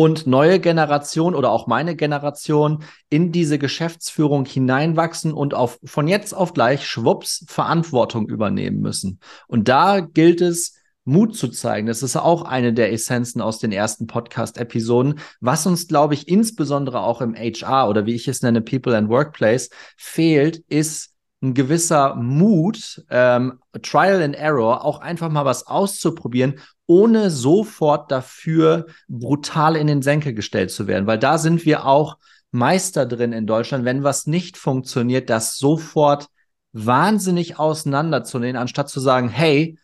und 0.01 0.25
neue 0.25 0.59
Generation 0.59 1.35
oder 1.35 1.51
auch 1.51 1.67
meine 1.67 1.95
Generation 1.95 2.83
in 3.11 3.31
diese 3.31 3.59
Geschäftsführung 3.59 4.45
hineinwachsen 4.45 5.31
und 5.31 5.53
auf, 5.53 5.79
von 5.83 6.07
jetzt 6.07 6.33
auf 6.33 6.53
gleich 6.53 6.87
schwupps 6.87 7.45
Verantwortung 7.47 8.27
übernehmen 8.27 8.79
müssen. 8.79 9.19
Und 9.47 9.67
da 9.67 9.99
gilt 9.99 10.41
es, 10.41 10.73
Mut 11.03 11.35
zu 11.35 11.49
zeigen. 11.49 11.85
Das 11.85 12.01
ist 12.01 12.15
auch 12.15 12.43
eine 12.43 12.73
der 12.73 12.91
Essenzen 12.91 13.41
aus 13.41 13.59
den 13.59 13.71
ersten 13.71 14.07
Podcast-Episoden, 14.07 15.19
was 15.39 15.67
uns, 15.67 15.87
glaube 15.87 16.15
ich, 16.15 16.27
insbesondere 16.27 17.01
auch 17.01 17.21
im 17.21 17.35
HR 17.35 17.87
oder 17.87 18.07
wie 18.07 18.15
ich 18.15 18.27
es 18.27 18.41
nenne, 18.41 18.61
People 18.61 18.97
and 18.97 19.07
Workplace, 19.09 19.69
fehlt, 19.97 20.63
ist 20.67 21.10
ein 21.41 21.53
gewisser 21.53 22.15
Mut, 22.15 23.03
ähm, 23.09 23.59
Trial 23.81 24.21
and 24.21 24.35
Error, 24.35 24.85
auch 24.85 24.99
einfach 24.99 25.29
mal 25.29 25.45
was 25.45 25.65
auszuprobieren, 25.65 26.59
ohne 26.85 27.31
sofort 27.31 28.11
dafür 28.11 28.85
brutal 29.07 29.75
in 29.75 29.87
den 29.87 30.01
Senkel 30.01 30.33
gestellt 30.33 30.71
zu 30.71 30.87
werden. 30.87 31.07
Weil 31.07 31.19
da 31.19 31.37
sind 31.37 31.65
wir 31.65 31.85
auch 31.85 32.17
Meister 32.51 33.05
drin 33.05 33.31
in 33.33 33.47
Deutschland, 33.47 33.85
wenn 33.85 34.03
was 34.03 34.27
nicht 34.27 34.57
funktioniert, 34.57 35.29
das 35.29 35.57
sofort 35.57 36.27
wahnsinnig 36.73 37.57
auseinanderzunehmen, 37.57 38.61
anstatt 38.61 38.89
zu 38.89 38.99
sagen, 38.99 39.29
hey, 39.29 39.77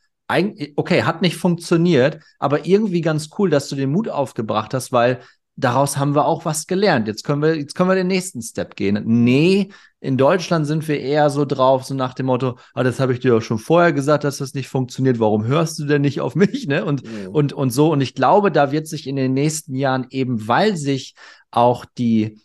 okay, 0.75 1.03
hat 1.03 1.21
nicht 1.21 1.37
funktioniert, 1.37 2.19
aber 2.37 2.65
irgendwie 2.65 3.01
ganz 3.01 3.29
cool, 3.37 3.49
dass 3.49 3.69
du 3.69 3.75
den 3.75 3.91
Mut 3.91 4.09
aufgebracht 4.09 4.73
hast, 4.73 4.91
weil 4.91 5.21
daraus 5.57 5.97
haben 5.97 6.15
wir 6.15 6.25
auch 6.25 6.45
was 6.45 6.67
gelernt. 6.67 7.07
Jetzt 7.07 7.23
können 7.23 7.41
wir, 7.41 7.55
jetzt 7.55 7.75
können 7.75 7.89
wir 7.89 7.95
den 7.95 8.07
nächsten 8.07 8.41
Step 8.41 8.75
gehen. 8.75 9.01
Nee, 9.05 9.69
in 9.99 10.15
Deutschland 10.15 10.67
sind 10.67 10.87
wir 10.87 10.99
eher 10.99 11.29
so 11.29 11.43
drauf, 11.43 11.83
so 11.83 11.95
nach 11.95 12.13
dem 12.13 12.27
Motto, 12.27 12.57
ah, 12.75 12.83
das 12.83 12.99
habe 12.99 13.13
ich 13.13 13.19
dir 13.19 13.31
doch 13.31 13.41
schon 13.41 13.57
vorher 13.57 13.91
gesagt, 13.91 14.23
dass 14.23 14.37
das 14.37 14.53
nicht 14.53 14.69
funktioniert. 14.69 15.19
Warum 15.19 15.45
hörst 15.45 15.79
du 15.79 15.85
denn 15.85 16.03
nicht 16.03 16.21
auf 16.21 16.35
mich? 16.35 16.67
Ne? 16.67 16.85
Und, 16.85 17.03
ja. 17.03 17.29
und, 17.29 17.51
und 17.51 17.71
so. 17.71 17.91
Und 17.91 18.01
ich 18.01 18.13
glaube, 18.13 18.51
da 18.51 18.71
wird 18.71 18.87
sich 18.87 19.07
in 19.07 19.15
den 19.15 19.33
nächsten 19.33 19.75
Jahren 19.75 20.05
eben, 20.11 20.47
weil 20.47 20.77
sich 20.77 21.15
auch 21.49 21.85
die, 21.97 22.39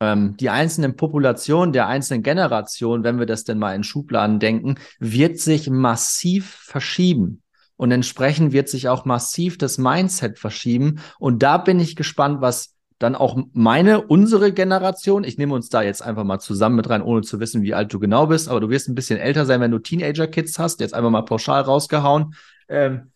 ähm, 0.00 0.36
die 0.38 0.50
einzelnen 0.50 0.94
Populationen 0.94 1.72
der 1.72 1.88
einzelnen 1.88 2.22
Generationen, 2.22 3.02
wenn 3.02 3.18
wir 3.18 3.26
das 3.26 3.42
denn 3.42 3.58
mal 3.58 3.74
in 3.74 3.82
Schubladen 3.82 4.38
denken, 4.38 4.76
wird 5.00 5.38
sich 5.38 5.68
massiv 5.68 6.46
verschieben. 6.46 7.41
Und 7.82 7.90
entsprechend 7.90 8.52
wird 8.52 8.68
sich 8.68 8.88
auch 8.88 9.06
massiv 9.06 9.58
das 9.58 9.76
Mindset 9.76 10.38
verschieben. 10.38 11.00
Und 11.18 11.42
da 11.42 11.58
bin 11.58 11.80
ich 11.80 11.96
gespannt, 11.96 12.40
was 12.40 12.76
dann 13.00 13.16
auch 13.16 13.36
meine, 13.54 14.02
unsere 14.02 14.52
Generation, 14.52 15.24
ich 15.24 15.36
nehme 15.36 15.52
uns 15.52 15.68
da 15.68 15.82
jetzt 15.82 16.00
einfach 16.00 16.22
mal 16.22 16.38
zusammen 16.38 16.76
mit 16.76 16.88
rein, 16.88 17.02
ohne 17.02 17.22
zu 17.22 17.40
wissen, 17.40 17.62
wie 17.62 17.74
alt 17.74 17.92
du 17.92 17.98
genau 17.98 18.28
bist, 18.28 18.48
aber 18.48 18.60
du 18.60 18.68
wirst 18.70 18.88
ein 18.88 18.94
bisschen 18.94 19.18
älter 19.18 19.46
sein, 19.46 19.60
wenn 19.60 19.72
du 19.72 19.80
Teenager-Kids 19.80 20.60
hast, 20.60 20.78
jetzt 20.78 20.94
einfach 20.94 21.10
mal 21.10 21.22
pauschal 21.22 21.62
rausgehauen. 21.62 22.36
Ähm, 22.68 23.10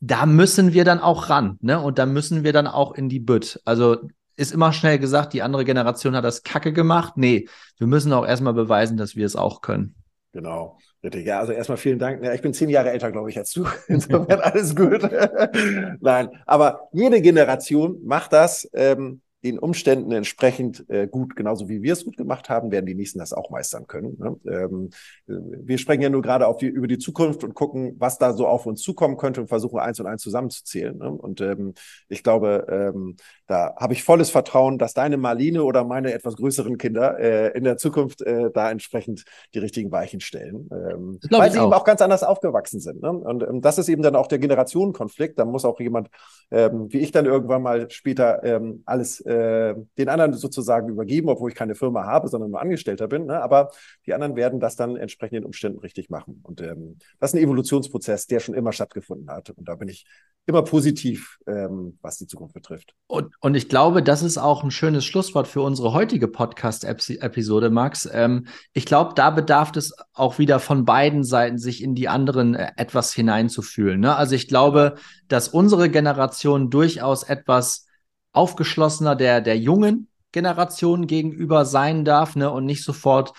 da 0.00 0.26
müssen 0.26 0.74
wir 0.74 0.84
dann 0.84 1.00
auch 1.00 1.30
ran, 1.30 1.56
ne? 1.62 1.80
Und 1.80 1.98
da 1.98 2.04
müssen 2.04 2.44
wir 2.44 2.52
dann 2.52 2.66
auch 2.66 2.92
in 2.92 3.08
die 3.08 3.20
Bütt. 3.20 3.58
Also 3.64 4.10
ist 4.36 4.52
immer 4.52 4.74
schnell 4.74 4.98
gesagt, 4.98 5.32
die 5.32 5.40
andere 5.40 5.64
Generation 5.64 6.14
hat 6.14 6.24
das 6.24 6.42
Kacke 6.42 6.74
gemacht. 6.74 7.14
Nee, 7.16 7.48
wir 7.78 7.86
müssen 7.86 8.12
auch 8.12 8.26
erstmal 8.26 8.52
beweisen, 8.52 8.98
dass 8.98 9.16
wir 9.16 9.24
es 9.24 9.34
auch 9.34 9.62
können. 9.62 9.94
Genau. 10.32 10.78
Richtig, 11.02 11.26
ja, 11.26 11.40
also 11.40 11.52
erstmal 11.52 11.78
vielen 11.78 11.98
Dank. 11.98 12.22
Ja, 12.22 12.32
ich 12.32 12.40
bin 12.42 12.54
zehn 12.54 12.68
Jahre 12.68 12.90
älter, 12.90 13.10
glaube 13.10 13.30
ich, 13.30 13.38
als 13.38 13.52
du. 13.52 13.66
Insofern 13.88 14.40
alles 14.40 14.76
gut. 14.76 15.02
Nein, 16.00 16.28
aber 16.46 16.88
jede 16.92 17.20
Generation 17.20 17.98
macht 18.04 18.32
das. 18.32 18.68
Ähm, 18.72 19.22
den 19.42 19.58
Umständen 19.58 20.12
entsprechend 20.12 20.84
äh, 20.90 21.06
gut, 21.06 21.34
genauso 21.34 21.68
wie 21.68 21.82
wir 21.82 21.94
es 21.94 22.04
gut 22.04 22.16
gemacht 22.16 22.50
haben, 22.50 22.70
werden 22.70 22.86
die 22.86 22.94
nächsten 22.94 23.18
das 23.18 23.32
auch 23.32 23.50
meistern 23.50 23.86
können. 23.86 24.16
Ne? 24.18 24.36
Ähm, 24.46 24.90
wir 25.26 25.78
sprechen 25.78 26.02
ja 26.02 26.10
nur 26.10 26.22
gerade 26.22 26.46
auf 26.46 26.58
die, 26.58 26.66
über 26.66 26.86
die 26.86 26.98
Zukunft 26.98 27.42
und 27.42 27.54
gucken, 27.54 27.94
was 27.98 28.18
da 28.18 28.34
so 28.34 28.46
auf 28.46 28.66
uns 28.66 28.82
zukommen 28.82 29.16
könnte 29.16 29.40
und 29.40 29.48
versuchen 29.48 29.78
eins 29.78 29.98
und 29.98 30.06
eins 30.06 30.22
zusammenzuzählen. 30.22 30.98
Ne? 30.98 31.10
Und 31.10 31.40
ähm, 31.40 31.74
ich 32.08 32.22
glaube, 32.22 32.66
ähm, 32.68 33.16
da 33.46 33.74
habe 33.76 33.94
ich 33.94 34.04
volles 34.04 34.30
Vertrauen, 34.30 34.78
dass 34.78 34.92
deine 34.92 35.16
Marline 35.16 35.64
oder 35.64 35.84
meine 35.84 36.12
etwas 36.12 36.36
größeren 36.36 36.76
Kinder 36.76 37.18
äh, 37.18 37.56
in 37.56 37.64
der 37.64 37.78
Zukunft 37.78 38.20
äh, 38.22 38.50
da 38.52 38.70
entsprechend 38.70 39.24
die 39.54 39.58
richtigen 39.58 39.90
Weichen 39.90 40.20
stellen, 40.20 40.68
ähm, 40.70 41.18
weil 41.30 41.50
sie 41.50 41.58
auch. 41.58 41.64
eben 41.64 41.72
auch 41.72 41.84
ganz 41.84 42.02
anders 42.02 42.22
aufgewachsen 42.22 42.80
sind. 42.80 43.02
Ne? 43.02 43.10
Und 43.10 43.42
ähm, 43.42 43.60
das 43.62 43.78
ist 43.78 43.88
eben 43.88 44.02
dann 44.02 44.16
auch 44.16 44.26
der 44.26 44.38
Generationenkonflikt. 44.38 45.38
Da 45.38 45.46
muss 45.46 45.64
auch 45.64 45.80
jemand 45.80 46.10
ähm, 46.50 46.92
wie 46.92 46.98
ich 46.98 47.12
dann 47.12 47.26
irgendwann 47.26 47.62
mal 47.62 47.90
später 47.90 48.42
alles 48.84 49.24
äh, 49.30 49.74
den 49.96 50.08
anderen 50.08 50.34
sozusagen 50.34 50.88
übergeben, 50.88 51.28
obwohl 51.28 51.50
ich 51.50 51.56
keine 51.56 51.74
Firma 51.74 52.04
habe, 52.04 52.28
sondern 52.28 52.50
nur 52.50 52.60
Angestellter 52.60 53.08
bin. 53.08 53.26
Ne? 53.26 53.40
Aber 53.40 53.70
die 54.06 54.12
anderen 54.12 54.36
werden 54.36 54.60
das 54.60 54.76
dann 54.76 54.96
entsprechend 54.96 55.38
in 55.38 55.44
Umständen 55.44 55.78
richtig 55.78 56.10
machen. 56.10 56.40
Und 56.42 56.60
ähm, 56.60 56.98
das 57.18 57.30
ist 57.30 57.34
ein 57.34 57.44
Evolutionsprozess, 57.44 58.26
der 58.26 58.40
schon 58.40 58.54
immer 58.54 58.72
stattgefunden 58.72 59.30
hat. 59.30 59.50
Und 59.50 59.68
da 59.68 59.76
bin 59.76 59.88
ich 59.88 60.04
immer 60.46 60.62
positiv, 60.62 61.38
ähm, 61.46 61.98
was 62.02 62.18
die 62.18 62.26
Zukunft 62.26 62.54
betrifft. 62.54 62.94
Und, 63.06 63.32
und 63.40 63.54
ich 63.54 63.68
glaube, 63.68 64.02
das 64.02 64.22
ist 64.22 64.38
auch 64.38 64.64
ein 64.64 64.70
schönes 64.70 65.04
Schlusswort 65.04 65.46
für 65.46 65.62
unsere 65.62 65.92
heutige 65.92 66.28
Podcast-Episode, 66.28 67.70
Max. 67.70 68.08
Ähm, 68.12 68.46
ich 68.72 68.84
glaube, 68.84 69.12
da 69.14 69.30
bedarf 69.30 69.76
es 69.76 69.94
auch 70.12 70.38
wieder 70.38 70.58
von 70.58 70.84
beiden 70.84 71.22
Seiten, 71.22 71.58
sich 71.58 71.82
in 71.82 71.94
die 71.94 72.08
anderen 72.08 72.54
äh, 72.54 72.72
etwas 72.76 73.12
hineinzufühlen. 73.12 74.00
Ne? 74.00 74.16
Also 74.16 74.34
ich 74.34 74.48
glaube, 74.48 74.96
dass 75.28 75.48
unsere 75.48 75.88
Generation 75.88 76.70
durchaus 76.70 77.22
etwas 77.22 77.86
aufgeschlossener 78.32 79.16
der, 79.16 79.40
der 79.40 79.58
jungen 79.58 80.08
Generation 80.32 81.06
gegenüber 81.06 81.64
sein 81.64 82.04
darf 82.04 82.36
ne, 82.36 82.50
und 82.50 82.64
nicht 82.64 82.84
sofort 82.84 83.32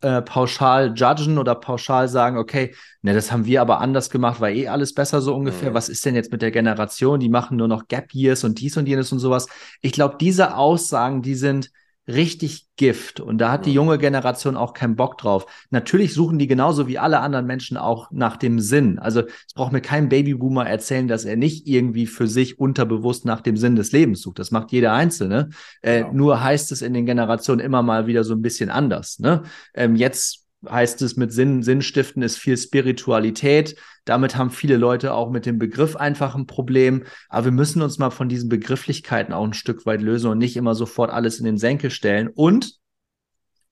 äh, 0.00 0.22
pauschal 0.22 0.94
judgen 0.94 1.38
oder 1.38 1.54
pauschal 1.54 2.08
sagen, 2.08 2.38
okay, 2.38 2.74
ne, 3.02 3.14
das 3.14 3.30
haben 3.30 3.44
wir 3.46 3.60
aber 3.60 3.80
anders 3.80 4.10
gemacht, 4.10 4.40
war 4.40 4.50
eh 4.50 4.68
alles 4.68 4.94
besser 4.94 5.20
so 5.20 5.34
ungefähr. 5.34 5.70
Mhm. 5.70 5.74
Was 5.74 5.88
ist 5.88 6.04
denn 6.04 6.14
jetzt 6.14 6.32
mit 6.32 6.42
der 6.42 6.50
Generation? 6.50 7.20
Die 7.20 7.28
machen 7.28 7.56
nur 7.56 7.68
noch 7.68 7.88
Gap 7.88 8.14
Years 8.14 8.44
und 8.44 8.60
dies 8.60 8.76
und 8.76 8.86
jenes 8.86 9.12
und 9.12 9.18
sowas. 9.18 9.48
Ich 9.80 9.92
glaube, 9.92 10.16
diese 10.20 10.56
Aussagen, 10.56 11.22
die 11.22 11.34
sind 11.34 11.70
richtig 12.14 12.66
Gift. 12.76 13.20
Und 13.20 13.38
da 13.38 13.52
hat 13.52 13.66
die 13.66 13.72
junge 13.72 13.98
Generation 13.98 14.56
auch 14.56 14.72
keinen 14.72 14.96
Bock 14.96 15.18
drauf. 15.18 15.46
Natürlich 15.70 16.14
suchen 16.14 16.38
die 16.38 16.46
genauso 16.46 16.88
wie 16.88 16.98
alle 16.98 17.20
anderen 17.20 17.46
Menschen 17.46 17.76
auch 17.76 18.10
nach 18.10 18.36
dem 18.36 18.58
Sinn. 18.58 18.98
Also 18.98 19.20
es 19.20 19.54
braucht 19.54 19.72
mir 19.72 19.82
kein 19.82 20.08
Babyboomer 20.08 20.66
erzählen, 20.66 21.06
dass 21.06 21.24
er 21.24 21.36
nicht 21.36 21.66
irgendwie 21.66 22.06
für 22.06 22.26
sich 22.26 22.58
unterbewusst 22.58 23.24
nach 23.24 23.40
dem 23.40 23.56
Sinn 23.56 23.76
des 23.76 23.92
Lebens 23.92 24.22
sucht. 24.22 24.38
Das 24.38 24.50
macht 24.50 24.72
jeder 24.72 24.92
Einzelne. 24.92 25.50
Äh, 25.82 26.00
genau. 26.00 26.12
Nur 26.14 26.42
heißt 26.42 26.72
es 26.72 26.82
in 26.82 26.94
den 26.94 27.06
Generationen 27.06 27.60
immer 27.60 27.82
mal 27.82 28.06
wieder 28.06 28.24
so 28.24 28.34
ein 28.34 28.42
bisschen 28.42 28.70
anders. 28.70 29.18
Ne? 29.18 29.42
Ähm, 29.74 29.94
jetzt 29.94 30.46
heißt 30.68 31.00
es 31.02 31.16
mit 31.16 31.32
Sinn, 31.32 31.62
Sinnstiften 31.62 32.22
ist 32.22 32.36
viel 32.36 32.56
Spiritualität. 32.56 33.76
Damit 34.04 34.36
haben 34.36 34.50
viele 34.50 34.76
Leute 34.76 35.14
auch 35.14 35.30
mit 35.30 35.46
dem 35.46 35.58
Begriff 35.58 35.96
einfach 35.96 36.34
ein 36.34 36.46
Problem. 36.46 37.04
Aber 37.28 37.46
wir 37.46 37.52
müssen 37.52 37.82
uns 37.82 37.98
mal 37.98 38.10
von 38.10 38.28
diesen 38.28 38.48
Begrifflichkeiten 38.48 39.32
auch 39.32 39.44
ein 39.44 39.54
Stück 39.54 39.86
weit 39.86 40.02
lösen 40.02 40.30
und 40.30 40.38
nicht 40.38 40.56
immer 40.56 40.74
sofort 40.74 41.10
alles 41.10 41.38
in 41.38 41.44
den 41.44 41.58
Senkel 41.58 41.90
stellen. 41.90 42.28
Und 42.28 42.74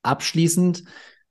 abschließend 0.01 0.83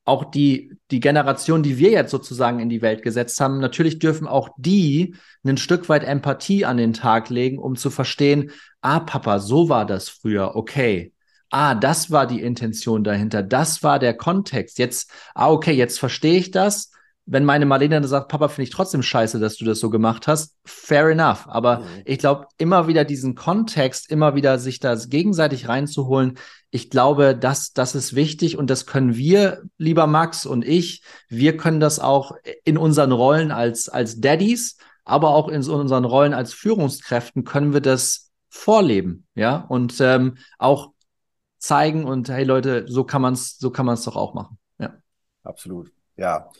auch 0.05 0.25
die, 0.25 0.73
die 0.91 1.01
Generation, 1.01 1.63
die 1.63 1.77
wir 1.77 1.91
jetzt 1.91 2.11
sozusagen 2.11 2.61
in 2.61 2.71
die 2.71 2.81
Welt 2.81 3.03
gesetzt 3.03 3.41
haben, 3.41 3.61
natürlich 3.61 3.99
dürfen 3.99 4.27
auch 4.27 4.49
die 4.57 5.15
ein 5.45 5.59
Stück 5.59 5.89
weit 5.89 6.05
Empathie 6.05 6.65
an 6.65 6.79
den 6.79 6.95
Tag 6.95 7.29
legen, 7.29 7.59
um 7.59 7.77
zu 7.77 7.91
verstehen, 7.91 8.51
ah, 8.81 9.01
Papa, 9.01 9.39
so 9.39 9.69
war 9.69 9.87
das 9.87 10.09
früher, 10.09 10.57
okay. 10.57 11.13
Ah, 11.51 11.75
das 11.75 12.11
war 12.11 12.27
die 12.27 12.43
Intention 12.43 13.05
dahinter, 13.05 13.43
das 13.43 13.83
war 13.83 13.99
der 13.99 14.15
Kontext. 14.15 14.79
Jetzt, 14.79 15.11
ah, 15.35 15.51
okay, 15.51 15.73
jetzt 15.73 15.99
verstehe 15.99 16.39
ich 16.39 16.51
das 16.51 16.91
wenn 17.31 17.45
meine 17.45 17.67
Marlene 17.67 17.97
dann 17.97 18.09
sagt, 18.09 18.29
Papa, 18.29 18.49
finde 18.49 18.65
ich 18.65 18.71
trotzdem 18.71 19.03
scheiße, 19.03 19.39
dass 19.39 19.59
du 19.59 19.67
das 19.67 19.81
so 19.81 19.91
gemacht 19.91 20.27
hast, 20.27 20.57
fair 20.65 21.09
enough. 21.11 21.47
Aber 21.47 21.81
mhm. 21.81 21.85
ich 22.07 22.19
glaube, 22.19 22.47
immer 22.57 22.89
wieder 22.89 23.05
diesen 23.05 23.35
Kontext, 23.35 24.11
immer 24.11 24.35
wieder 24.35 24.59
sich 24.59 24.81
das 24.81 25.11
gegenseitig 25.11 25.69
reinzuholen, 25.69 26.39
ich 26.71 26.89
glaube, 26.89 27.37
das, 27.37 27.73
das 27.75 27.95
ist 27.95 28.15
wichtig 28.15 28.57
und 28.57 28.71
das 28.71 28.87
können 28.87 29.15
wir, 29.15 29.63
lieber 29.77 30.07
Max 30.07 30.47
und 30.47 30.67
ich, 30.67 31.03
wir 31.29 31.59
können 31.59 31.81
das 31.81 32.01
auch 32.01 32.33
in 32.65 32.79
unseren 32.79 33.13
Rollen 33.13 33.53
als, 33.53 33.91
als 33.91 34.21
Daddies, 34.21 34.79
aber 35.05 35.31
auch 35.31 35.49
in 35.49 35.63
unseren 35.69 36.05
Rollen 36.07 36.33
als 36.33 36.55
Führungskräften 36.55 37.45
können 37.45 37.75
wir 37.75 37.83
das 37.83 38.31
vorleben, 38.49 39.27
ja, 39.35 39.67
und 39.69 40.01
ähm, 40.01 40.39
auch 40.59 40.93
zeigen 41.59 42.05
und 42.05 42.29
hey 42.29 42.45
Leute, 42.45 42.87
so 42.89 43.05
kann 43.05 43.23
man 43.23 43.35
es, 43.35 43.59
so 43.59 43.71
kann 43.71 43.87
man 43.87 43.95
es 43.95 44.05
doch 44.05 44.17
auch 44.17 44.35
machen. 44.35 44.59
Ja. 44.79 44.95
Absolut. 45.43 45.93
Ja, 46.17 46.51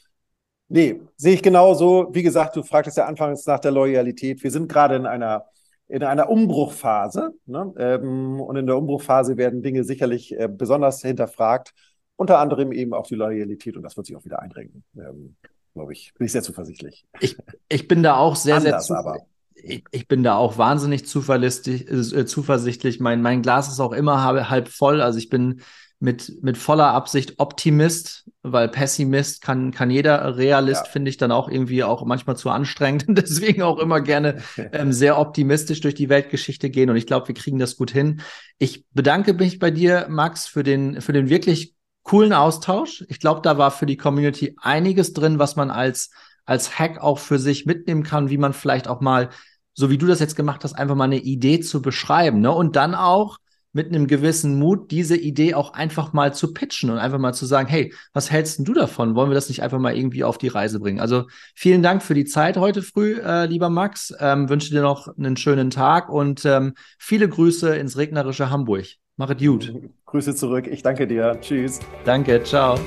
Nee, 0.69 1.01
sehe 1.17 1.35
ich 1.35 1.43
genauso. 1.43 2.09
Wie 2.13 2.23
gesagt, 2.23 2.55
du 2.55 2.63
fragtest 2.63 2.99
ja 2.99 3.07
anfangs 3.07 3.47
nach 3.47 3.59
der 3.59 3.71
Loyalität. 3.71 4.43
Wir 4.43 4.51
sind 4.51 4.69
gerade 4.69 4.97
in 4.97 5.07
einer, 5.07 5.47
in 5.89 6.03
einer 6.03 6.29
Umbruchphase. 6.29 7.33
Ne? 7.47 7.73
Ähm, 7.79 8.41
und 8.41 8.57
in 8.57 8.67
der 8.67 8.77
Umbruchphase 8.77 9.39
werden 9.39 9.63
Dinge 9.63 9.85
sicherlich 9.85 10.39
äh, 10.39 10.47
besonders 10.47 11.01
hinterfragt. 11.01 11.73
Unter 12.17 12.39
anderem 12.39 12.73
eben 12.73 12.93
auch 12.93 13.07
die 13.07 13.15
Loyalität. 13.15 13.77
Und 13.77 13.83
das 13.83 13.97
wird 13.97 14.07
sich 14.07 14.17
auch 14.17 14.25
wieder 14.27 14.41
einrenken. 14.41 14.85
Ähm, 14.97 15.37
Glaube 15.73 15.95
ich. 15.95 16.13
Bin 16.19 16.27
ich 16.27 16.33
sehr 16.33 16.43
zuversichtlich. 16.43 17.07
Ich, 17.21 17.39
ich 17.69 17.89
bin 17.89 18.03
da 18.03 18.17
auch 18.17 18.37
sehr, 18.37 18.57
Anders, 18.57 18.89
sehr 18.89 18.97
zuversichtlich. 18.97 19.38
Ich, 19.63 19.85
ich, 19.91 20.09
bin 20.09 20.23
da 20.23 20.37
auch 20.37 20.59
wahnsinnig 20.59 21.07
zuverlässig, 21.07 21.91
äh, 21.91 22.27
zuversichtlich. 22.27 23.01
Mein, 23.01 23.23
mein 23.23 23.43
Glas 23.43 23.69
ist 23.69 23.81
auch 23.81 23.93
immer 23.93 24.25
halb 24.49 24.69
voll. 24.69 25.01
Also 25.01 25.19
ich 25.19 25.29
bin 25.29 25.61
mit, 26.01 26.43
mit 26.43 26.57
voller 26.57 26.93
Absicht 26.93 27.35
Optimist, 27.39 28.31
weil 28.43 28.69
Pessimist 28.69 29.43
kann, 29.43 29.73
kann 29.73 29.91
jeder 29.91 30.37
Realist, 30.37 30.85
ja. 30.87 30.91
finde 30.91 31.11
ich 31.11 31.17
dann 31.17 31.33
auch 31.33 31.49
irgendwie 31.49 31.83
auch 31.83 32.05
manchmal 32.05 32.37
zu 32.37 32.51
anstrengend 32.51 33.09
und 33.09 33.19
deswegen 33.19 33.63
auch 33.63 33.79
immer 33.79 34.01
gerne 34.01 34.43
ähm, 34.73 34.93
sehr 34.93 35.19
optimistisch 35.19 35.81
durch 35.81 35.95
die 35.95 36.09
Weltgeschichte 36.09 36.71
gehen 36.71 36.91
und 36.91 36.97
ich 36.97 37.07
glaube, 37.07 37.29
wir 37.29 37.35
kriegen 37.35 37.59
das 37.59 37.77
gut 37.77 37.91
hin. 37.91 38.21
Ich 38.59 38.85
bedanke 38.93 39.35
mich 39.35 39.59
bei 39.59 39.71
dir, 39.71 40.07
Max, 40.09 40.47
für 40.47 40.63
den, 40.63 41.01
für 41.01 41.13
den 41.13 41.29
wirklich 41.29 41.75
coolen 42.05 42.33
Austausch. 42.33 43.05
Ich 43.09 43.19
glaube, 43.19 43.41
da 43.43 43.59
war 43.59 43.71
für 43.71 43.87
die 43.87 43.97
Community 43.97 44.57
einiges 44.61 45.13
drin, 45.13 45.39
was 45.39 45.57
man 45.57 45.71
als, 45.71 46.11
als 46.45 46.79
Hack 46.79 46.99
auch 47.03 47.19
für 47.19 47.39
sich 47.39 47.67
mitnehmen 47.67 48.05
kann, 48.05 48.31
wie 48.31 48.39
man 48.39 48.53
vielleicht 48.53 48.87
auch 48.87 49.01
mal, 49.01 49.31
so 49.79 49.91
wie 49.91 49.99
du 49.99 50.07
das 50.07 50.21
jetzt 50.21 50.35
gemacht 50.37 50.65
hast, 50.65 50.75
einfach 50.75 50.97
mal 50.97 51.05
eine 51.05 51.21
Idee 51.21 51.61
zu 51.61 51.81
beschreiben. 51.81 52.41
Ne? 52.41 52.51
Und 52.51 52.75
dann 52.77 52.95
auch, 52.95 53.39
mit 53.73 53.89
einem 53.89 54.07
gewissen 54.07 54.59
Mut, 54.59 54.91
diese 54.91 55.17
Idee 55.17 55.55
auch 55.55 55.75
einfach 55.75 56.13
mal 56.13 56.33
zu 56.35 56.53
pitchen 56.53 56.91
und 56.91 56.99
einfach 56.99 57.19
mal 57.19 57.35
zu 57.35 57.47
sagen, 57.47 57.69
hey, 57.69 57.93
was 58.13 58.31
hältst 58.31 58.67
du 58.67 58.73
davon? 58.73 59.15
Wollen 59.15 59.31
wir 59.31 59.35
das 59.35 59.49
nicht 59.49 59.63
einfach 59.63 59.79
mal 59.79 59.97
irgendwie 59.97 60.25
auf 60.25 60.39
die 60.39 60.49
Reise 60.49 60.81
bringen? 60.81 61.01
Also 61.01 61.27
vielen 61.55 61.83
Dank 61.83 62.03
für 62.03 62.15
die 62.15 62.25
Zeit 62.25 62.57
heute 62.57 62.83
früh, 62.83 63.21
äh, 63.21 63.47
lieber 63.47 63.69
Max. 63.69 64.13
Ähm, 64.19 64.49
wünsche 64.49 64.71
dir 64.71 64.83
noch 64.83 65.17
einen 65.17 65.37
schönen 65.37 65.71
Tag 65.71 66.09
und 66.09 66.45
ähm, 66.45 66.75
viele 66.99 67.29
Grüße 67.29 67.77
ins 67.77 67.97
regnerische 67.97 68.51
Hamburg. 68.51 68.87
Mach 69.17 69.31
es 69.31 69.39
gut. 69.39 69.73
Grüße 70.07 70.35
zurück. 70.35 70.67
Ich 70.67 70.83
danke 70.83 71.07
dir. 71.07 71.39
Tschüss. 71.41 71.81
Danke. 72.05 72.43
Ciao. 72.43 72.79